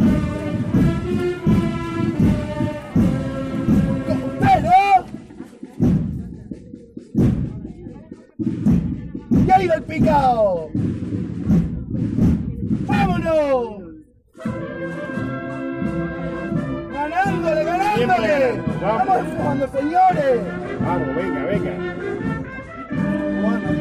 ¡Costero! 4.05 5.05
¿Qué 9.45 9.53
ha 9.53 9.63
ido 9.63 9.73
el 9.75 9.83
picao? 9.83 10.84
Vamos, 20.85 21.15
venga, 21.15 21.43
venga 21.45 21.95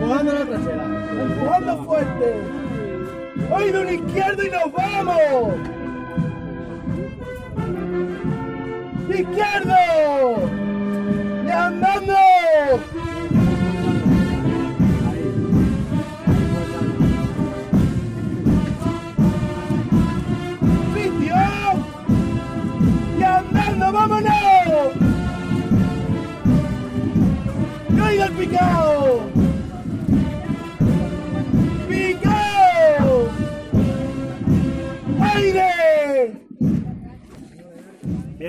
empujando 0.04 0.32
la 0.32 0.44
trasera, 0.44 0.84
empujando 1.22 1.84
fuerte. 1.84 2.34
Hoy 3.50 3.70
de 3.70 3.78
un 3.78 3.88
izquierdo 3.88 4.42
y 4.42 4.50
nos 4.50 4.72
vamos. 4.72 5.54
¡Izquierdo! 9.08 10.50
¡Y 11.46 11.50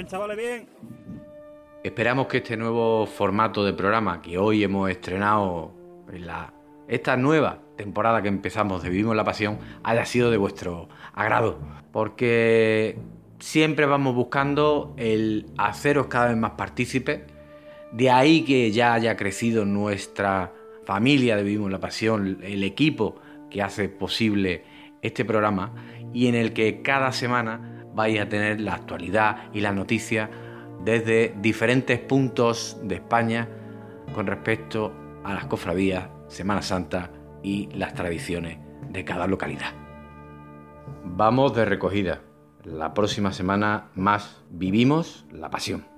Chavales, 0.08 0.38
bien. 0.38 0.68
Esperamos 1.84 2.28
que 2.28 2.38
este 2.38 2.58
nuevo 2.58 3.08
formato 3.08 3.66
de 3.66 3.74
programa 3.74 4.22
que 4.22 4.38
hoy 4.38 4.64
hemos 4.64 4.90
estrenado 4.90 5.72
en 6.12 6.28
la, 6.28 6.54
esta 6.88 7.18
nueva 7.18 7.60
temporada 7.76 8.22
que 8.22 8.28
empezamos 8.28 8.84
de 8.84 8.90
Vivimos 8.90 9.16
la 9.16 9.24
Pasión 9.24 9.58
haya 9.84 10.06
sido 10.06 10.30
de 10.30 10.38
vuestro 10.38 10.90
agrado. 11.14 11.60
Porque 11.92 13.00
siempre 13.40 13.88
vamos 13.88 14.14
buscando 14.14 14.94
el 14.98 15.48
haceros 15.58 16.08
cada 16.08 16.28
vez 16.28 16.38
más 16.38 16.52
partícipes. 16.52 17.22
De 17.92 18.12
ahí 18.12 18.44
que 18.44 18.72
ya 18.72 18.94
haya 18.94 19.16
crecido 19.16 19.66
nuestra 19.66 20.54
familia 20.86 21.36
de 21.36 21.44
Vivimos 21.44 21.72
la 21.72 21.80
Pasión, 21.80 22.40
el 22.44 22.64
equipo 22.64 23.16
que 23.50 23.64
hace 23.64 23.90
posible 23.90 24.64
este 25.02 25.26
programa 25.26 25.74
y 26.14 26.28
en 26.28 26.36
el 26.36 26.54
que 26.54 26.82
cada 26.82 27.12
semana 27.12 27.75
vais 27.96 28.20
a 28.20 28.30
tener 28.30 28.60
la 28.62 28.74
actualidad 28.74 29.50
y 29.54 29.62
la 29.62 29.72
noticia 29.72 30.30
desde 30.84 31.34
diferentes 31.42 32.00
puntos 32.00 32.78
de 32.84 32.96
España 32.96 33.48
con 34.14 34.28
respecto 34.28 34.94
a 35.24 35.34
las 35.34 35.46
cofradías, 35.46 36.10
Semana 36.28 36.62
Santa 36.62 37.10
y 37.42 37.68
las 37.74 37.94
tradiciones 37.94 38.60
de 38.90 39.04
cada 39.04 39.28
localidad. 39.28 39.72
Vamos 41.04 41.56
de 41.56 41.66
recogida. 41.66 42.22
La 42.64 42.94
próxima 42.94 43.32
semana 43.32 43.90
más 43.96 44.44
vivimos 44.50 45.26
la 45.32 45.50
pasión. 45.50 45.95